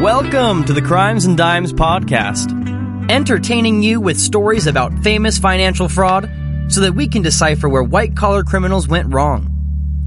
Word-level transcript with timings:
Welcome 0.00 0.64
to 0.66 0.74
the 0.74 0.82
Crimes 0.82 1.24
and 1.24 1.38
Dimes 1.38 1.72
podcast, 1.72 3.10
entertaining 3.10 3.82
you 3.82 3.98
with 3.98 4.20
stories 4.20 4.66
about 4.66 4.92
famous 4.98 5.38
financial 5.38 5.88
fraud 5.88 6.30
so 6.68 6.82
that 6.82 6.92
we 6.92 7.08
can 7.08 7.22
decipher 7.22 7.66
where 7.66 7.82
white 7.82 8.14
collar 8.14 8.44
criminals 8.44 8.86
went 8.86 9.10
wrong. 9.10 9.50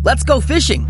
Let's 0.03 0.21
go 0.21 0.41
fishing. 0.41 0.87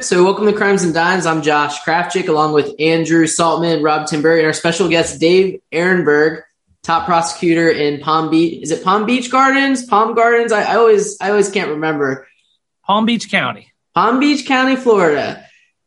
So, 0.00 0.24
welcome 0.24 0.46
to 0.46 0.52
Crimes 0.52 0.82
and 0.82 0.92
Dimes. 0.92 1.24
I'm 1.24 1.40
Josh 1.40 1.80
Krafchick 1.82 2.26
along 2.26 2.52
with 2.52 2.74
Andrew 2.80 3.28
Saltman, 3.28 3.84
Rob 3.84 4.08
Timbury, 4.08 4.40
and 4.40 4.46
our 4.48 4.52
special 4.52 4.88
guest, 4.88 5.20
Dave 5.20 5.60
Aronberg, 5.72 6.42
top 6.82 7.06
prosecutor 7.06 7.70
in 7.70 8.00
Palm 8.00 8.28
Beach. 8.28 8.60
Is 8.60 8.72
it 8.72 8.82
Palm 8.82 9.06
Beach 9.06 9.30
Gardens? 9.30 9.86
Palm 9.86 10.16
Gardens? 10.16 10.50
I, 10.50 10.64
I 10.64 10.74
always, 10.74 11.16
I 11.20 11.30
always 11.30 11.48
can't 11.48 11.70
remember. 11.70 12.26
Palm 12.82 13.06
Beach 13.06 13.30
County. 13.30 13.72
Palm 13.94 14.18
Beach 14.18 14.44
County, 14.46 14.74
Florida. 14.74 15.43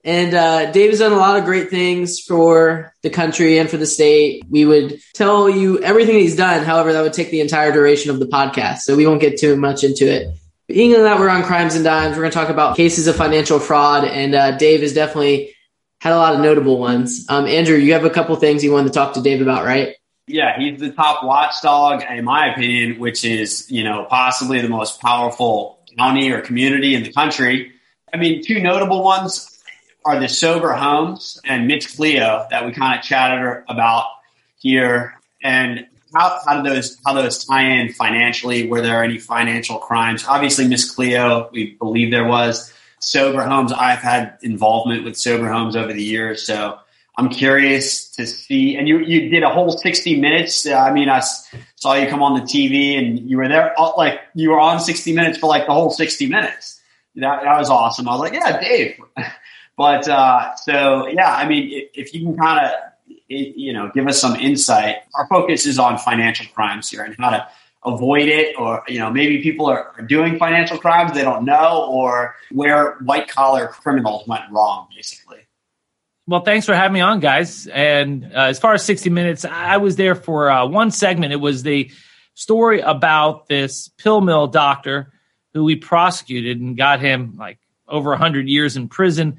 And 0.07 0.33
uh, 0.33 0.71
Dave 0.71 0.91
has 0.91 0.99
done 0.99 1.11
a 1.11 1.17
lot 1.17 1.37
of 1.37 1.43
great 1.43 1.69
things 1.69 2.21
for 2.21 2.93
the 3.03 3.09
country 3.09 3.57
and 3.57 3.69
for 3.69 3.75
the 3.75 3.85
state. 3.85 4.41
We 4.49 4.63
would 4.63 5.01
tell 5.13 5.49
you 5.49 5.83
everything 5.83 6.15
he's 6.15 6.37
done. 6.37 6.63
However, 6.63 6.93
that 6.93 7.01
would 7.01 7.11
take 7.11 7.29
the 7.29 7.41
entire 7.41 7.73
duration 7.73 8.09
of 8.09 8.19
the 8.21 8.25
podcast. 8.25 8.79
So 8.79 8.95
we 8.95 9.05
won't 9.05 9.19
get 9.19 9.37
too 9.37 9.57
much 9.57 9.83
into 9.83 10.09
it. 10.09 10.29
Being 10.69 10.93
that 10.93 11.19
we're 11.19 11.27
on 11.27 11.43
Crimes 11.43 11.75
and 11.75 11.83
Dimes, 11.83 12.15
we're 12.15 12.21
going 12.21 12.31
to 12.31 12.37
talk 12.37 12.47
about 12.47 12.77
cases 12.77 13.07
of 13.07 13.17
financial 13.17 13.59
fraud. 13.59 14.05
And 14.05 14.33
uh, 14.33 14.51
Dave 14.57 14.79
has 14.79 14.93
definitely 14.93 15.53
had 15.99 16.13
a 16.13 16.17
lot 16.17 16.35
of 16.35 16.39
notable 16.39 16.79
ones. 16.79 17.25
Um, 17.27 17.45
Andrew, 17.45 17.75
you 17.75 17.91
have 17.91 18.05
a 18.05 18.09
couple 18.09 18.33
things 18.37 18.63
you 18.63 18.71
wanted 18.71 18.87
to 18.87 18.93
talk 18.93 19.15
to 19.15 19.21
Dave 19.21 19.41
about, 19.41 19.65
right? 19.65 19.97
Yeah, 20.25 20.57
he's 20.57 20.79
the 20.79 20.91
top 20.91 21.25
watchdog, 21.25 22.03
in 22.09 22.23
my 22.23 22.53
opinion, 22.53 22.99
which 22.99 23.25
is, 23.25 23.69
you 23.69 23.83
know, 23.83 24.05
possibly 24.09 24.61
the 24.61 24.69
most 24.69 25.01
powerful 25.01 25.83
county 25.97 26.31
or 26.31 26.39
community 26.39 26.95
in 26.95 27.03
the 27.03 27.11
country. 27.11 27.73
I 28.13 28.15
mean, 28.15 28.41
two 28.41 28.61
notable 28.61 29.03
ones 29.03 29.56
are 30.07 30.19
the 30.21 30.29
sober 30.29 30.71
homes 30.71 31.37
and 31.43 31.67
Miss 31.67 31.95
Cleo 31.95 32.47
that 32.49 32.65
we 32.65 32.71
kind 32.71 32.97
of 32.97 33.03
chatted 33.03 33.63
about 33.67 34.05
here. 34.57 35.15
And 35.43 35.85
how, 36.15 36.39
how 36.45 36.61
do 36.61 36.69
those 36.69 36.97
how 37.05 37.13
those 37.13 37.43
tie 37.43 37.63
in 37.63 37.91
financially? 37.91 38.69
Were 38.69 38.79
there 38.79 39.03
any 39.03 39.17
financial 39.17 39.79
crimes? 39.79 40.23
Obviously, 40.25 40.65
Miss 40.65 40.89
Cleo, 40.89 41.49
we 41.51 41.73
believe 41.73 42.11
there 42.11 42.25
was. 42.25 42.73
Sober 42.99 43.43
homes, 43.43 43.71
I've 43.71 43.99
had 43.99 44.39
involvement 44.41 45.03
with 45.03 45.15
sober 45.17 45.51
homes 45.51 45.75
over 45.75 45.93
the 45.93 46.01
years, 46.01 46.41
so 46.41 46.79
I'm 47.15 47.29
curious 47.29 48.09
to 48.11 48.25
see. 48.25 48.75
And 48.75 48.87
you 48.87 48.99
you 48.99 49.29
did 49.29 49.43
a 49.43 49.49
whole 49.49 49.69
60 49.69 50.19
minutes. 50.19 50.65
Uh, 50.65 50.73
I 50.73 50.91
mean, 50.91 51.07
I 51.07 51.19
saw 51.75 51.93
you 51.93 52.07
come 52.07 52.23
on 52.23 52.39
the 52.39 52.45
TV, 52.45 52.97
and 52.97 53.29
you 53.29 53.37
were 53.37 53.47
there 53.47 53.75
like 53.97 54.21
you 54.33 54.49
were 54.49 54.59
on 54.59 54.79
60 54.79 55.13
minutes 55.13 55.37
for 55.37 55.47
like 55.47 55.67
the 55.67 55.73
whole 55.73 55.91
60 55.91 56.25
minutes. 56.27 56.81
That, 57.17 57.43
that 57.43 57.57
was 57.57 57.69
awesome. 57.69 58.07
I 58.07 58.13
was 58.13 58.21
like, 58.21 58.33
yeah, 58.33 58.59
Dave. 58.59 58.99
But 59.77 60.09
uh, 60.09 60.55
so 60.55 61.07
yeah, 61.07 61.33
I 61.33 61.47
mean, 61.47 61.69
if, 61.71 62.07
if 62.07 62.13
you 62.13 62.21
can 62.25 62.37
kind 62.37 62.65
of 62.65 62.71
you 63.27 63.71
know 63.73 63.91
give 63.93 64.07
us 64.07 64.19
some 64.19 64.35
insight, 64.35 64.97
our 65.13 65.27
focus 65.27 65.65
is 65.65 65.77
on 65.77 65.99
financial 65.99 66.47
crimes 66.53 66.89
here 66.89 67.03
and 67.03 67.15
how 67.17 67.29
to 67.29 67.47
avoid 67.85 68.27
it, 68.27 68.55
or 68.57 68.83
you 68.87 68.97
know 68.97 69.11
maybe 69.11 69.41
people 69.43 69.67
are, 69.67 69.93
are 69.95 70.01
doing 70.01 70.39
financial 70.39 70.79
crimes 70.79 71.13
they 71.13 71.21
don't 71.21 71.45
know, 71.45 71.87
or 71.89 72.35
where 72.51 72.95
white 73.03 73.27
collar 73.27 73.67
criminals 73.67 74.27
went 74.27 74.43
wrong, 74.51 74.87
basically. 74.95 75.37
Well, 76.25 76.41
thanks 76.41 76.65
for 76.65 76.75
having 76.75 76.93
me 76.93 76.99
on, 76.99 77.21
guys. 77.21 77.67
And 77.67 78.25
uh, 78.25 78.47
as 78.47 78.59
far 78.59 78.73
as 78.73 78.83
60 78.83 79.09
Minutes, 79.11 79.45
I 79.45 79.77
was 79.77 79.95
there 79.95 80.13
for 80.13 80.51
uh, 80.51 80.65
one 80.65 80.91
segment. 80.91 81.31
It 81.31 81.37
was 81.37 81.63
the 81.63 81.89
story 82.33 82.81
about 82.81 83.47
this 83.47 83.89
pill 83.97 84.19
mill 84.19 84.47
doctor 84.47 85.13
who 85.53 85.63
we 85.63 85.77
prosecuted 85.77 86.59
and 86.59 86.75
got 86.75 86.99
him 86.99 87.35
like 87.37 87.59
over 87.87 88.09
100 88.09 88.49
years 88.49 88.75
in 88.75 88.89
prison 88.89 89.37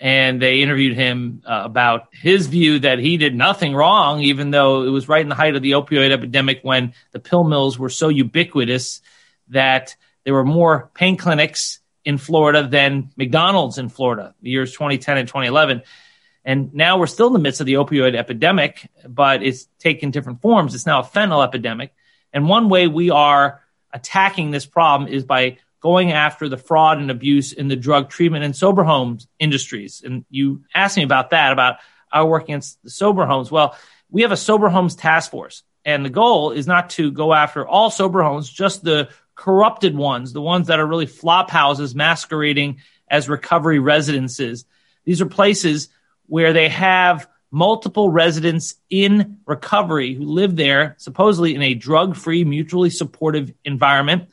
and 0.00 0.40
they 0.40 0.60
interviewed 0.60 0.94
him 0.94 1.42
uh, 1.44 1.62
about 1.64 2.08
his 2.12 2.46
view 2.46 2.78
that 2.80 2.98
he 2.98 3.16
did 3.16 3.34
nothing 3.34 3.74
wrong, 3.74 4.20
even 4.20 4.50
though 4.50 4.84
it 4.84 4.90
was 4.90 5.08
right 5.08 5.22
in 5.22 5.28
the 5.28 5.34
height 5.34 5.56
of 5.56 5.62
the 5.62 5.72
opioid 5.72 6.10
epidemic 6.10 6.60
when 6.62 6.94
the 7.10 7.18
pill 7.18 7.44
mills 7.44 7.78
were 7.78 7.88
so 7.88 8.08
ubiquitous 8.08 9.00
that 9.48 9.96
there 10.24 10.34
were 10.34 10.44
more 10.44 10.90
pain 10.94 11.16
clinics 11.16 11.80
in 12.04 12.16
Florida 12.16 12.66
than 12.66 13.10
McDonald's 13.16 13.78
in 13.78 13.88
Florida, 13.88 14.34
the 14.40 14.50
years 14.50 14.72
2010 14.72 15.18
and 15.18 15.28
2011. 15.28 15.82
And 16.44 16.72
now 16.72 16.98
we're 16.98 17.06
still 17.06 17.26
in 17.26 17.32
the 17.32 17.38
midst 17.40 17.60
of 17.60 17.66
the 17.66 17.74
opioid 17.74 18.16
epidemic, 18.16 18.88
but 19.06 19.42
it's 19.42 19.66
taken 19.78 20.10
different 20.10 20.40
forms. 20.40 20.74
It's 20.74 20.86
now 20.86 21.00
a 21.00 21.04
fentanyl 21.04 21.44
epidemic. 21.44 21.92
And 22.32 22.48
one 22.48 22.68
way 22.68 22.86
we 22.86 23.10
are 23.10 23.62
attacking 23.92 24.50
this 24.50 24.64
problem 24.64 25.12
is 25.12 25.24
by 25.24 25.58
going 25.80 26.12
after 26.12 26.48
the 26.48 26.56
fraud 26.56 26.98
and 26.98 27.10
abuse 27.10 27.52
in 27.52 27.68
the 27.68 27.76
drug 27.76 28.10
treatment 28.10 28.44
and 28.44 28.54
sober 28.54 28.82
homes 28.82 29.28
industries. 29.38 30.02
And 30.04 30.24
you 30.30 30.64
asked 30.74 30.96
me 30.96 31.02
about 31.04 31.30
that, 31.30 31.52
about 31.52 31.76
our 32.12 32.26
work 32.26 32.44
against 32.44 32.82
the 32.82 32.90
sober 32.90 33.26
homes. 33.26 33.50
Well, 33.50 33.76
we 34.10 34.22
have 34.22 34.32
a 34.32 34.36
sober 34.36 34.68
homes 34.68 34.96
task 34.96 35.30
force, 35.30 35.62
and 35.84 36.04
the 36.04 36.10
goal 36.10 36.50
is 36.50 36.66
not 36.66 36.90
to 36.90 37.10
go 37.10 37.32
after 37.32 37.66
all 37.66 37.90
sober 37.90 38.22
homes, 38.22 38.48
just 38.48 38.82
the 38.82 39.10
corrupted 39.34 39.96
ones, 39.96 40.32
the 40.32 40.40
ones 40.40 40.66
that 40.66 40.80
are 40.80 40.86
really 40.86 41.06
flop 41.06 41.50
houses 41.50 41.94
masquerading 41.94 42.80
as 43.08 43.28
recovery 43.28 43.78
residences. 43.78 44.64
These 45.04 45.20
are 45.20 45.26
places 45.26 45.88
where 46.26 46.52
they 46.52 46.68
have 46.68 47.28
multiple 47.50 48.10
residents 48.10 48.74
in 48.90 49.38
recovery 49.46 50.12
who 50.12 50.24
live 50.24 50.56
there, 50.56 50.96
supposedly 50.98 51.54
in 51.54 51.62
a 51.62 51.74
drug 51.74 52.16
free, 52.16 52.44
mutually 52.44 52.90
supportive 52.90 53.52
environment 53.64 54.28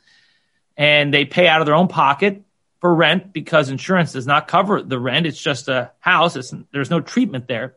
and 0.76 1.12
they 1.12 1.24
pay 1.24 1.48
out 1.48 1.60
of 1.60 1.66
their 1.66 1.74
own 1.74 1.88
pocket 1.88 2.42
for 2.80 2.94
rent 2.94 3.32
because 3.32 3.70
insurance 3.70 4.12
does 4.12 4.26
not 4.26 4.48
cover 4.48 4.82
the 4.82 4.98
rent. 4.98 5.26
It's 5.26 5.40
just 5.40 5.68
a 5.68 5.92
house. 5.98 6.36
It's, 6.36 6.52
there's 6.72 6.90
no 6.90 7.00
treatment 7.00 7.48
there. 7.48 7.74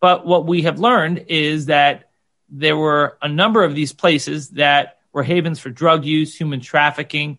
But 0.00 0.26
what 0.26 0.46
we 0.46 0.62
have 0.62 0.78
learned 0.78 1.26
is 1.28 1.66
that 1.66 2.10
there 2.48 2.76
were 2.76 3.18
a 3.20 3.28
number 3.28 3.62
of 3.64 3.74
these 3.74 3.92
places 3.92 4.50
that 4.50 4.98
were 5.12 5.22
havens 5.22 5.58
for 5.58 5.70
drug 5.70 6.04
use, 6.04 6.34
human 6.34 6.60
trafficking, 6.60 7.38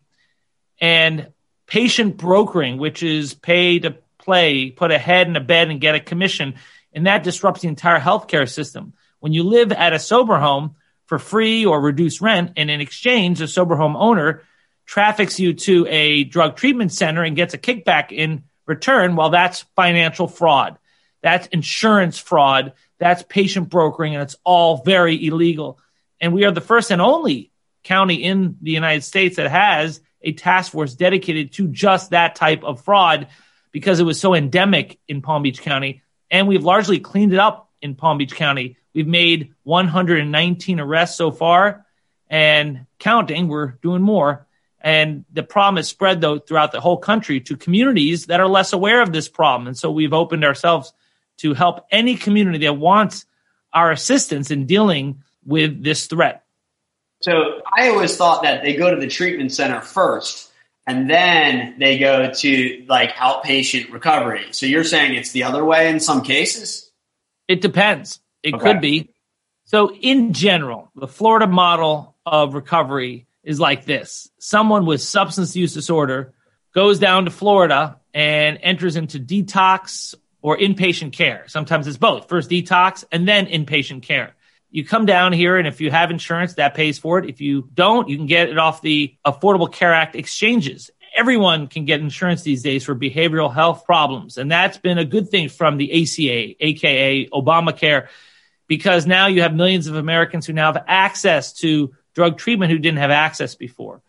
and 0.80 1.32
patient 1.68 2.18
brokering, 2.18 2.78
which 2.78 3.04
is 3.04 3.34
pay 3.34 3.80
to 3.80 3.96
play, 4.18 4.72
put 4.72 4.92
a 4.92 4.98
head 4.98 5.28
in 5.28 5.36
a 5.36 5.42
bed 5.42 5.70
and 5.70 5.82
get 5.82 5.96
a 5.96 6.00
commission. 6.00 6.56
And 6.94 7.08
that 7.08 7.24
disrupts 7.24 7.62
the 7.62 7.68
entire 7.68 8.00
healthcare 8.00 8.50
system. 8.50 8.94
When 9.20 9.34
you 9.34 9.44
live 9.44 9.72
at 9.72 9.94
a 9.94 10.00
sober 10.00 10.38
home 10.38 10.76
for 11.06 11.20
free 11.20 11.66
or 11.66 11.80
reduced 11.82 12.22
rent, 12.22 12.54
and 12.58 12.70
in 12.70 12.82
exchange, 12.82 13.40
the 13.40 13.48
sober 13.48 13.76
home 13.76 13.96
owner 13.96 14.44
traffics 14.90 15.40
you 15.40 15.54
to 15.54 15.86
a 15.88 16.24
drug 16.24 16.56
treatment 16.56 16.92
center 16.92 17.24
and 17.24 17.36
gets 17.36 17.54
a 17.54 17.60
kickback 17.60 18.12
in 18.12 18.44
return, 18.66 19.16
well, 19.16 19.30
that's 19.30 19.64
financial 19.76 20.28
fraud. 20.28 20.80
That's 21.22 21.46
insurance 21.48 22.18
fraud. 22.18 22.74
That's 22.98 23.22
patient 23.22 23.70
brokering, 23.70 24.16
and 24.16 24.24
it's 24.24 24.36
all 24.44 24.78
very 24.78 25.28
illegal. 25.28 25.78
And 26.20 26.34
we 26.34 26.44
are 26.44 26.52
the 26.52 26.60
first 26.60 26.90
and 26.90 27.04
only 27.04 27.52
county 27.84 28.16
in 28.16 28.58
the 28.64 28.72
United 28.72 29.04
States 29.04 29.36
that 29.36 29.52
has 29.52 30.02
a 30.24 30.34
task 30.34 30.72
force 30.72 30.96
dedicated 30.96 31.54
to 31.54 31.68
just 31.68 32.10
that 32.10 32.34
type 32.34 32.64
of 32.64 32.82
fraud 32.82 33.28
because 33.72 34.00
it 34.00 34.06
was 34.06 34.20
so 34.20 34.34
endemic 34.34 34.98
in 35.08 35.22
Palm 35.22 35.44
Beach 35.44 35.62
County. 35.62 36.02
And 36.32 36.48
we've 36.48 36.66
largely 36.66 37.00
cleaned 37.00 37.34
it 37.34 37.40
up 37.40 37.70
in 37.80 37.94
Palm 37.94 38.18
Beach 38.18 38.34
County. 38.34 38.76
We've 38.96 39.06
made 39.06 39.54
119 39.62 40.80
arrests 40.80 41.16
so 41.16 41.30
far 41.30 41.86
and 42.28 42.88
counting. 42.98 43.50
We're 43.50 43.78
doing 43.84 44.02
more. 44.02 44.48
And 44.82 45.26
the 45.32 45.44
problem 45.44 45.78
is 45.78 45.88
spread 45.88 46.22
though 46.22 46.40
throughout 46.40 46.72
the 46.72 46.80
whole 46.80 46.98
country 46.98 47.42
to 47.42 47.58
communities 47.58 48.28
that 48.28 48.40
are 48.40 48.48
less 48.48 48.74
aware 48.74 49.02
of 49.02 49.12
this 49.12 49.28
problem. 49.28 49.68
And 49.68 49.78
so 49.78 49.92
we've 49.92 50.14
opened 50.14 50.46
ourselves 50.46 50.94
to 51.38 51.54
help 51.54 51.86
any 51.92 52.16
community 52.16 52.66
that 52.66 52.74
wants 52.74 53.26
our 53.74 53.92
assistance 53.92 54.52
in 54.52 54.66
dealing 54.66 55.24
with 55.46 55.84
this 55.84 56.08
threat. 56.08 56.44
So 57.22 57.62
I 57.78 57.90
always 57.90 58.16
thought 58.16 58.44
that 58.44 58.64
they 58.64 58.76
go 58.76 58.90
to 58.90 59.00
the 59.00 59.08
treatment 59.08 59.52
center 59.52 59.82
first 59.82 60.52
and 60.88 61.10
then 61.10 61.76
they 61.78 61.98
go 61.98 62.32
to 62.32 62.86
like 62.88 63.12
outpatient 63.12 63.92
recovery. 63.92 64.48
So 64.52 64.66
you're 64.66 64.84
saying 64.84 65.16
it's 65.16 65.32
the 65.32 65.44
other 65.44 65.64
way 65.64 65.90
in 65.90 66.00
some 66.00 66.24
cases? 66.24 66.90
It 67.48 67.62
depends. 67.62 68.20
It 68.42 68.54
okay. 68.54 68.64
could 68.64 68.82
be. 68.82 69.10
So 69.66 69.94
in 69.94 70.34
general, 70.34 70.92
the 70.96 71.08
Florida 71.08 71.46
model 71.46 72.16
of 72.26 72.54
recovery 72.54 73.28
is 73.50 73.60
like 73.60 73.84
this 73.84 74.30
someone 74.38 74.86
with 74.86 75.02
substance 75.02 75.56
use 75.56 75.74
disorder 75.74 76.36
goes 76.72 77.00
down 77.00 77.26
to 77.26 77.32
Florida 77.32 78.00
and 78.14 78.60
enters 78.62 78.96
into 78.96 79.20
detox 79.20 80.14
or 80.44 80.56
inpatient 80.56 81.14
care. 81.14 81.46
Sometimes 81.48 81.88
it's 81.88 81.98
both 81.98 82.30
first 82.30 82.48
detox 82.48 83.04
and 83.12 83.28
then 83.28 83.48
inpatient 83.48 84.04
care. 84.04 84.36
You 84.70 84.86
come 84.86 85.08
down 85.08 85.34
here, 85.34 85.58
and 85.58 85.68
if 85.68 85.82
you 85.82 85.90
have 85.90 86.12
insurance, 86.12 86.54
that 86.54 86.76
pays 86.76 87.00
for 87.00 87.18
it. 87.18 87.28
If 87.28 87.42
you 87.42 87.68
don't, 87.74 88.08
you 88.08 88.18
can 88.18 88.28
get 88.28 88.50
it 88.50 88.60
off 88.60 88.84
the 88.84 89.16
Affordable 89.26 89.74
Care 89.74 89.96
Act 89.96 90.16
exchanges. 90.16 90.92
Everyone 91.18 91.66
can 91.66 91.86
get 91.86 92.02
insurance 92.02 92.44
these 92.44 92.62
days 92.62 92.84
for 92.86 92.94
behavioral 92.94 93.52
health 93.52 93.84
problems. 93.84 94.38
And 94.38 94.52
that's 94.52 94.78
been 94.78 95.00
a 95.00 95.06
good 95.06 95.30
thing 95.30 95.50
from 95.50 95.78
the 95.78 96.04
ACA, 96.04 96.56
aka 96.64 97.28
Obamacare, 97.30 98.10
because 98.68 99.08
now 99.08 99.26
you 99.26 99.42
have 99.42 99.56
millions 99.56 99.88
of 99.88 99.96
Americans 99.96 100.46
who 100.46 100.54
now 100.54 100.72
have 100.72 100.84
access 100.88 101.54
to 101.54 101.96
drug 102.20 102.38
treatment 102.38 102.72
who 102.72 102.80
didn't 102.80 103.00
have 103.00 103.12
access 103.12 103.56
before. 103.56 104.02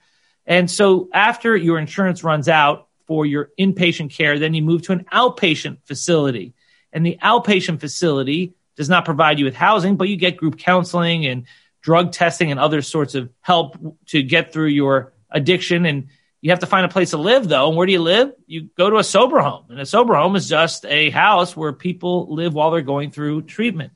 And 0.47 0.71
so 0.71 1.09
after 1.13 1.57
your 1.57 1.79
insurance 1.79 2.25
runs 2.25 2.49
out, 2.49 2.89
for 3.11 3.27
your 3.27 3.51
inpatient 3.59 4.13
care. 4.13 4.39
Then 4.39 4.55
you 4.55 4.63
move 4.63 4.83
to 4.83 4.93
an 4.93 5.05
outpatient 5.13 5.79
facility. 5.85 6.55
And 6.93 7.05
the 7.05 7.19
outpatient 7.21 7.81
facility 7.81 8.55
does 8.77 8.89
not 8.89 9.05
provide 9.05 9.41
you 9.41 9.47
with 9.47 9.57
housing, 9.57 9.97
but 9.97 10.09
you 10.09 10.15
get 10.15 10.37
group 10.37 10.57
counseling 10.57 11.27
and 11.27 11.47
drug 11.81 12.13
testing 12.13 12.53
and 12.53 12.61
other 12.61 12.83
sorts 12.83 13.17
of 13.17 13.29
help 13.41 13.77
to 14.07 14.23
get 14.23 14.53
through 14.53 14.69
your 14.69 15.13
addiction. 15.29 15.87
And 15.87 16.07
you 16.41 16.51
have 16.51 16.61
to 16.61 16.67
find 16.67 16.87
a 16.87 16.89
place 16.89 17.11
to 17.11 17.17
live, 17.17 17.49
though. 17.49 17.67
And 17.67 17.77
where 17.77 17.85
do 17.85 17.93
you 17.93 18.01
live? 18.01 18.33
You 18.47 18.71
go 18.79 18.89
to 18.89 18.99
a 18.99 19.03
sober 19.03 19.41
home. 19.41 19.65
And 19.71 19.81
a 19.81 19.87
sober 19.87 20.15
home 20.15 20.37
is 20.37 20.49
just 20.49 20.87
a 20.87 21.11
house 21.11 21.57
where 21.57 21.73
people 21.73 22.33
live 22.33 22.55
while 22.55 22.71
they're 22.71 22.81
going 22.81 23.11
through 23.11 23.43
treatment. 23.43 23.93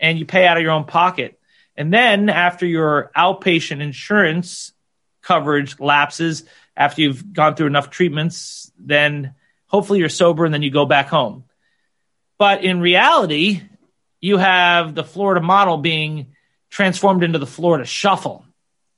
And 0.00 0.18
you 0.18 0.26
pay 0.26 0.48
out 0.48 0.56
of 0.56 0.64
your 0.64 0.72
own 0.72 0.82
pocket. 0.82 1.37
And 1.78 1.92
then 1.92 2.28
after 2.28 2.66
your 2.66 3.12
outpatient 3.16 3.80
insurance 3.80 4.72
coverage 5.22 5.78
lapses, 5.78 6.42
after 6.76 7.02
you've 7.02 7.32
gone 7.32 7.54
through 7.54 7.68
enough 7.68 7.88
treatments, 7.88 8.72
then 8.76 9.34
hopefully 9.66 10.00
you're 10.00 10.08
sober 10.08 10.44
and 10.44 10.52
then 10.52 10.62
you 10.62 10.72
go 10.72 10.86
back 10.86 11.06
home. 11.06 11.44
But 12.36 12.64
in 12.64 12.80
reality, 12.80 13.62
you 14.20 14.38
have 14.38 14.96
the 14.96 15.04
Florida 15.04 15.40
model 15.40 15.76
being 15.78 16.34
transformed 16.68 17.22
into 17.22 17.38
the 17.38 17.46
Florida 17.46 17.84
shuffle, 17.84 18.44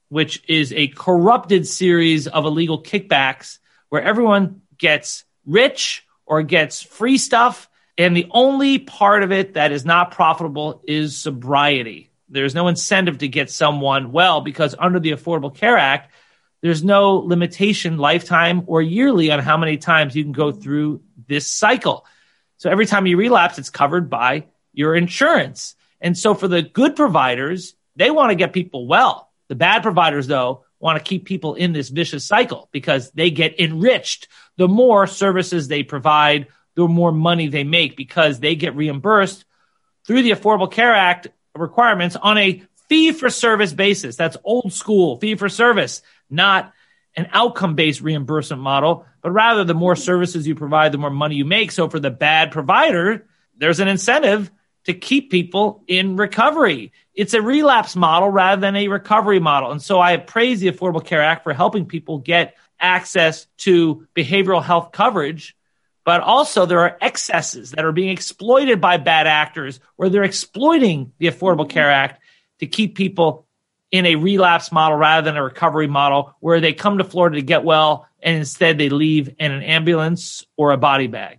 which 0.09 0.43
is 0.49 0.73
a 0.73 0.89
corrupted 0.89 1.67
series 1.67 2.29
of 2.29 2.47
illegal 2.47 2.83
kickbacks 2.83 3.59
where 3.91 4.03
everyone 4.03 4.63
gets 4.79 5.25
rich 5.45 6.07
or 6.25 6.43
gets 6.43 6.81
free 6.81 7.19
stuff. 7.19 7.69
And 7.99 8.17
the 8.17 8.29
only 8.31 8.79
part 8.79 9.23
of 9.23 9.33
it 9.33 9.55
that 9.55 9.71
is 9.71 9.85
not 9.85 10.13
profitable 10.13 10.83
is 10.89 11.19
sobriety. 11.19 12.10
There's 12.31 12.55
no 12.55 12.69
incentive 12.69 13.19
to 13.19 13.29
get 13.29 13.51
someone 13.51 14.13
well 14.13 14.41
because 14.41 14.75
under 14.79 15.01
the 15.01 15.13
Affordable 15.13 15.55
Care 15.55 15.77
Act, 15.77 16.13
there's 16.63 16.85
no 16.85 17.17
limitation 17.17 17.99
lifetime 17.99 18.65
or 18.67 18.81
yearly 18.81 19.31
on 19.31 19.41
how 19.41 19.57
many 19.57 19.79
times 19.79 20.15
you 20.15 20.23
can 20.23 20.33
go 20.33 20.53
through 20.53 21.03
this 21.27 21.47
cycle. 21.47 22.07
So 22.59 22.71
every 22.71 22.87
time 22.87 23.07
you 23.07 23.17
relapse, 23.17 23.59
it's 23.59 23.71
covered 23.71 24.11
by 24.11 24.47
your 24.73 24.95
insurance. 24.95 25.75
And 26.01 26.17
so 26.17 26.35
for 26.35 26.49
the 26.49 26.63
good 26.63 26.97
providers, 26.97 27.75
they 27.97 28.11
want 28.11 28.31
to 28.31 28.37
get 28.37 28.53
people 28.53 28.87
well. 28.87 29.31
The 29.49 29.55
bad 29.55 29.83
providers, 29.83 30.27
though, 30.27 30.65
want 30.79 30.99
to 30.99 31.05
keep 31.05 31.25
people 31.25 31.55
in 31.55 31.73
this 31.73 31.89
vicious 31.89 32.25
cycle 32.25 32.69
because 32.73 33.11
they 33.11 33.31
get 33.31 33.59
enriched. 33.59 34.29
The 34.57 34.69
more 34.69 35.07
services 35.07 35.67
they 35.69 35.83
provide, 35.83 36.47
the 36.77 36.87
more 36.87 37.13
money 37.13 37.49
they 37.49 37.65
make 37.65 37.97
because 37.97 38.39
they 38.39 38.55
get 38.55 38.77
reimbursed 38.77 39.45
through 40.07 40.23
the 40.23 40.31
Affordable 40.31 40.71
Care 40.71 40.95
Act 40.95 41.29
requirements 41.55 42.17
on 42.17 42.39
a 42.39 42.63
fee 42.89 43.13
for 43.13 43.31
service 43.31 43.73
basis. 43.73 44.17
That's 44.17 44.37
old 44.45 44.73
school 44.73 45.19
fee 45.19 45.37
for 45.37 45.49
service, 45.49 46.03
not 46.29 46.73
an 47.17 47.29
outcome 47.33 47.75
based 47.75 48.01
reimbursement 48.01 48.63
model, 48.63 49.07
but 49.23 49.31
rather 49.31 49.65
the 49.65 49.75
more 49.75 49.97
services 49.97 50.47
you 50.47 50.55
provide, 50.55 50.93
the 50.93 50.99
more 50.99 51.11
money 51.11 51.37
you 51.37 51.45
make. 51.45 51.73
So 51.73 51.89
for 51.89 52.01
the 52.01 52.11
bad 52.11 52.53
provider, 52.53 53.27
there's 53.57 53.81
an 53.81 53.89
incentive 53.89 54.51
to 54.85 54.95
keep 54.95 55.31
people 55.31 55.85
in 55.87 56.17
recovery. 56.17 56.93
It's 57.15 57.35
a 57.35 57.43
relapse 57.43 57.97
model 57.97 58.31
rather 58.31 58.61
than 58.61 58.77
a 58.77 58.89
recovery 58.89 59.41
model. 59.41 59.73
And 59.73 59.83
so 59.83 60.01
I 60.01 60.17
praise 60.17 60.61
the 60.61 60.71
Affordable 60.71 61.05
Care 61.05 61.23
Act 61.23 61.45
for 61.45 61.53
helping 61.53 61.87
people 61.87 62.19
get 62.19 62.57
access 62.79 63.47
to 63.59 64.07
behavioral 64.17 64.63
health 64.63 64.93
coverage. 64.93 65.57
But 66.11 66.23
also, 66.23 66.67
there 66.67 66.81
are 66.81 66.99
excesses 67.01 67.71
that 67.71 67.85
are 67.85 67.93
being 67.93 68.09
exploited 68.09 68.81
by 68.81 68.97
bad 68.97 69.29
actors 69.29 69.79
where 69.95 70.09
they're 70.09 70.25
exploiting 70.25 71.13
the 71.19 71.29
Affordable 71.29 71.61
mm-hmm. 71.61 71.69
Care 71.69 71.89
Act 71.89 72.21
to 72.59 72.67
keep 72.67 72.97
people 72.97 73.47
in 73.93 74.07
a 74.07 74.17
relapse 74.17 74.73
model 74.73 74.99
rather 74.99 75.25
than 75.25 75.37
a 75.37 75.45
recovery 75.45 75.87
model 75.87 76.35
where 76.41 76.61
they 76.61 76.73
come 76.73 76.99
to 76.99 77.05
Florida 77.05 77.37
to 77.37 77.43
get 77.43 77.63
well 77.63 78.09
and 78.21 78.37
instead 78.37 78.77
they 78.77 78.89
leave 78.89 79.29
in 79.39 79.53
an 79.53 79.63
ambulance 79.63 80.45
or 80.57 80.73
a 80.73 80.77
body 80.77 81.07
bag. 81.07 81.39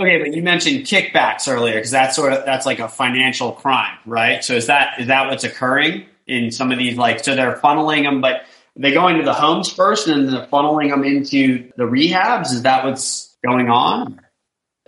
Okay, 0.00 0.16
but 0.16 0.32
you 0.32 0.42
mentioned 0.42 0.86
kickbacks 0.86 1.46
earlier 1.46 1.74
because 1.74 1.90
that's 1.90 2.16
sort 2.16 2.32
of 2.32 2.46
that's 2.46 2.64
like 2.64 2.78
a 2.78 2.88
financial 2.88 3.52
crime, 3.52 3.98
right? 4.06 4.42
So 4.42 4.54
is 4.54 4.68
that 4.68 4.98
is 4.98 5.08
that 5.08 5.28
what's 5.28 5.44
occurring 5.44 6.06
in 6.26 6.50
some 6.52 6.72
of 6.72 6.78
these 6.78 6.96
like 6.96 7.22
so 7.22 7.36
they're 7.36 7.56
funneling 7.56 8.04
them, 8.04 8.22
but 8.22 8.46
they 8.76 8.92
go 8.92 9.08
into 9.08 9.24
the 9.24 9.34
homes 9.34 9.70
first 9.70 10.08
and 10.08 10.26
then 10.26 10.34
they're 10.34 10.46
funneling 10.46 10.88
them 10.88 11.04
into 11.04 11.70
the 11.76 11.84
rehabs? 11.84 12.50
Is 12.50 12.62
that 12.62 12.86
what's 12.86 13.33
going 13.46 13.68
on? 13.68 14.20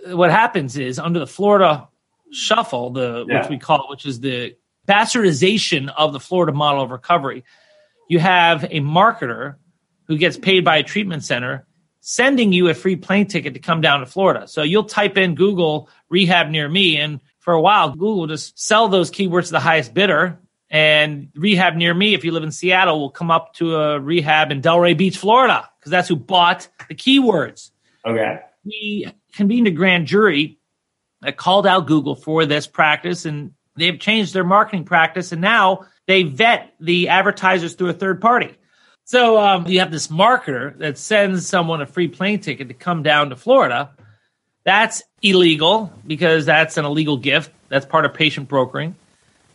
What 0.05 0.31
happens 0.31 0.77
is 0.77 0.99
under 0.99 1.19
the 1.19 1.27
Florida 1.27 1.87
shuffle, 2.31 2.91
the 2.91 3.25
yeah. 3.27 3.41
which 3.41 3.49
we 3.49 3.57
call 3.57 3.87
which 3.89 4.05
is 4.05 4.19
the 4.19 4.55
bastardization 4.87 5.93
of 5.95 6.13
the 6.13 6.19
Florida 6.19 6.53
model 6.53 6.83
of 6.83 6.91
recovery, 6.91 7.43
you 8.09 8.19
have 8.19 8.63
a 8.63 8.79
marketer 8.79 9.55
who 10.07 10.17
gets 10.17 10.37
paid 10.37 10.63
by 10.63 10.77
a 10.77 10.83
treatment 10.83 11.23
center 11.23 11.67
sending 11.99 12.53
you 12.53 12.69
a 12.69 12.73
free 12.73 12.95
plane 12.95 13.27
ticket 13.27 13.53
to 13.53 13.59
come 13.59 13.81
down 13.81 13.99
to 13.99 14.05
Florida. 14.05 14.47
So 14.47 14.63
you'll 14.63 14.85
type 14.85 15.17
in 15.17 15.35
Google 15.35 15.89
rehab 16.09 16.49
near 16.49 16.69
me. 16.69 16.97
And 16.97 17.19
for 17.39 17.53
a 17.53 17.59
while, 17.59 17.91
Google 17.91 18.19
will 18.19 18.27
just 18.27 18.57
sell 18.57 18.87
those 18.87 19.11
keywords 19.11 19.47
to 19.47 19.51
the 19.51 19.59
highest 19.59 19.93
bidder. 19.93 20.39
And 20.69 21.29
rehab 21.35 21.75
near 21.75 21.93
me, 21.93 22.13
if 22.13 22.23
you 22.23 22.31
live 22.31 22.43
in 22.43 22.51
Seattle, 22.51 22.99
will 22.99 23.09
come 23.09 23.29
up 23.29 23.53
to 23.55 23.75
a 23.75 23.99
rehab 23.99 24.51
in 24.51 24.61
Delray 24.61 24.97
Beach, 24.97 25.17
Florida, 25.17 25.69
because 25.79 25.91
that's 25.91 26.07
who 26.07 26.15
bought 26.15 26.69
the 26.87 26.95
keywords. 26.95 27.71
Okay. 28.05 28.39
We 28.67 29.11
convened 29.33 29.67
a 29.67 29.71
grand 29.71 30.07
jury 30.07 30.59
that 31.21 31.37
called 31.37 31.65
out 31.65 31.87
Google 31.87 32.15
for 32.15 32.45
this 32.45 32.67
practice, 32.67 33.25
and 33.25 33.53
they've 33.75 33.99
changed 33.99 34.33
their 34.33 34.43
marketing 34.43 34.83
practice. 34.83 35.31
And 35.31 35.41
now 35.41 35.85
they 36.05 36.23
vet 36.23 36.73
the 36.79 37.09
advertisers 37.09 37.73
through 37.73 37.89
a 37.89 37.93
third 37.93 38.21
party. 38.21 38.55
So 39.05 39.39
um, 39.39 39.67
you 39.67 39.79
have 39.79 39.91
this 39.91 40.09
marketer 40.09 40.77
that 40.79 40.97
sends 40.97 41.47
someone 41.47 41.81
a 41.81 41.85
free 41.85 42.09
plane 42.09 42.41
ticket 42.41 42.67
to 42.67 42.73
come 42.73 43.03
down 43.03 43.29
to 43.29 43.37
Florida. 43.37 43.91
That's 44.65 45.01
illegal 45.21 45.93
because 46.05 46.45
that's 46.45 46.75
an 46.75 46.83
illegal 46.83 47.15
gift. 47.15 47.51
That's 47.69 47.85
part 47.85 48.03
of 48.03 48.13
patient 48.13 48.49
brokering. 48.49 48.95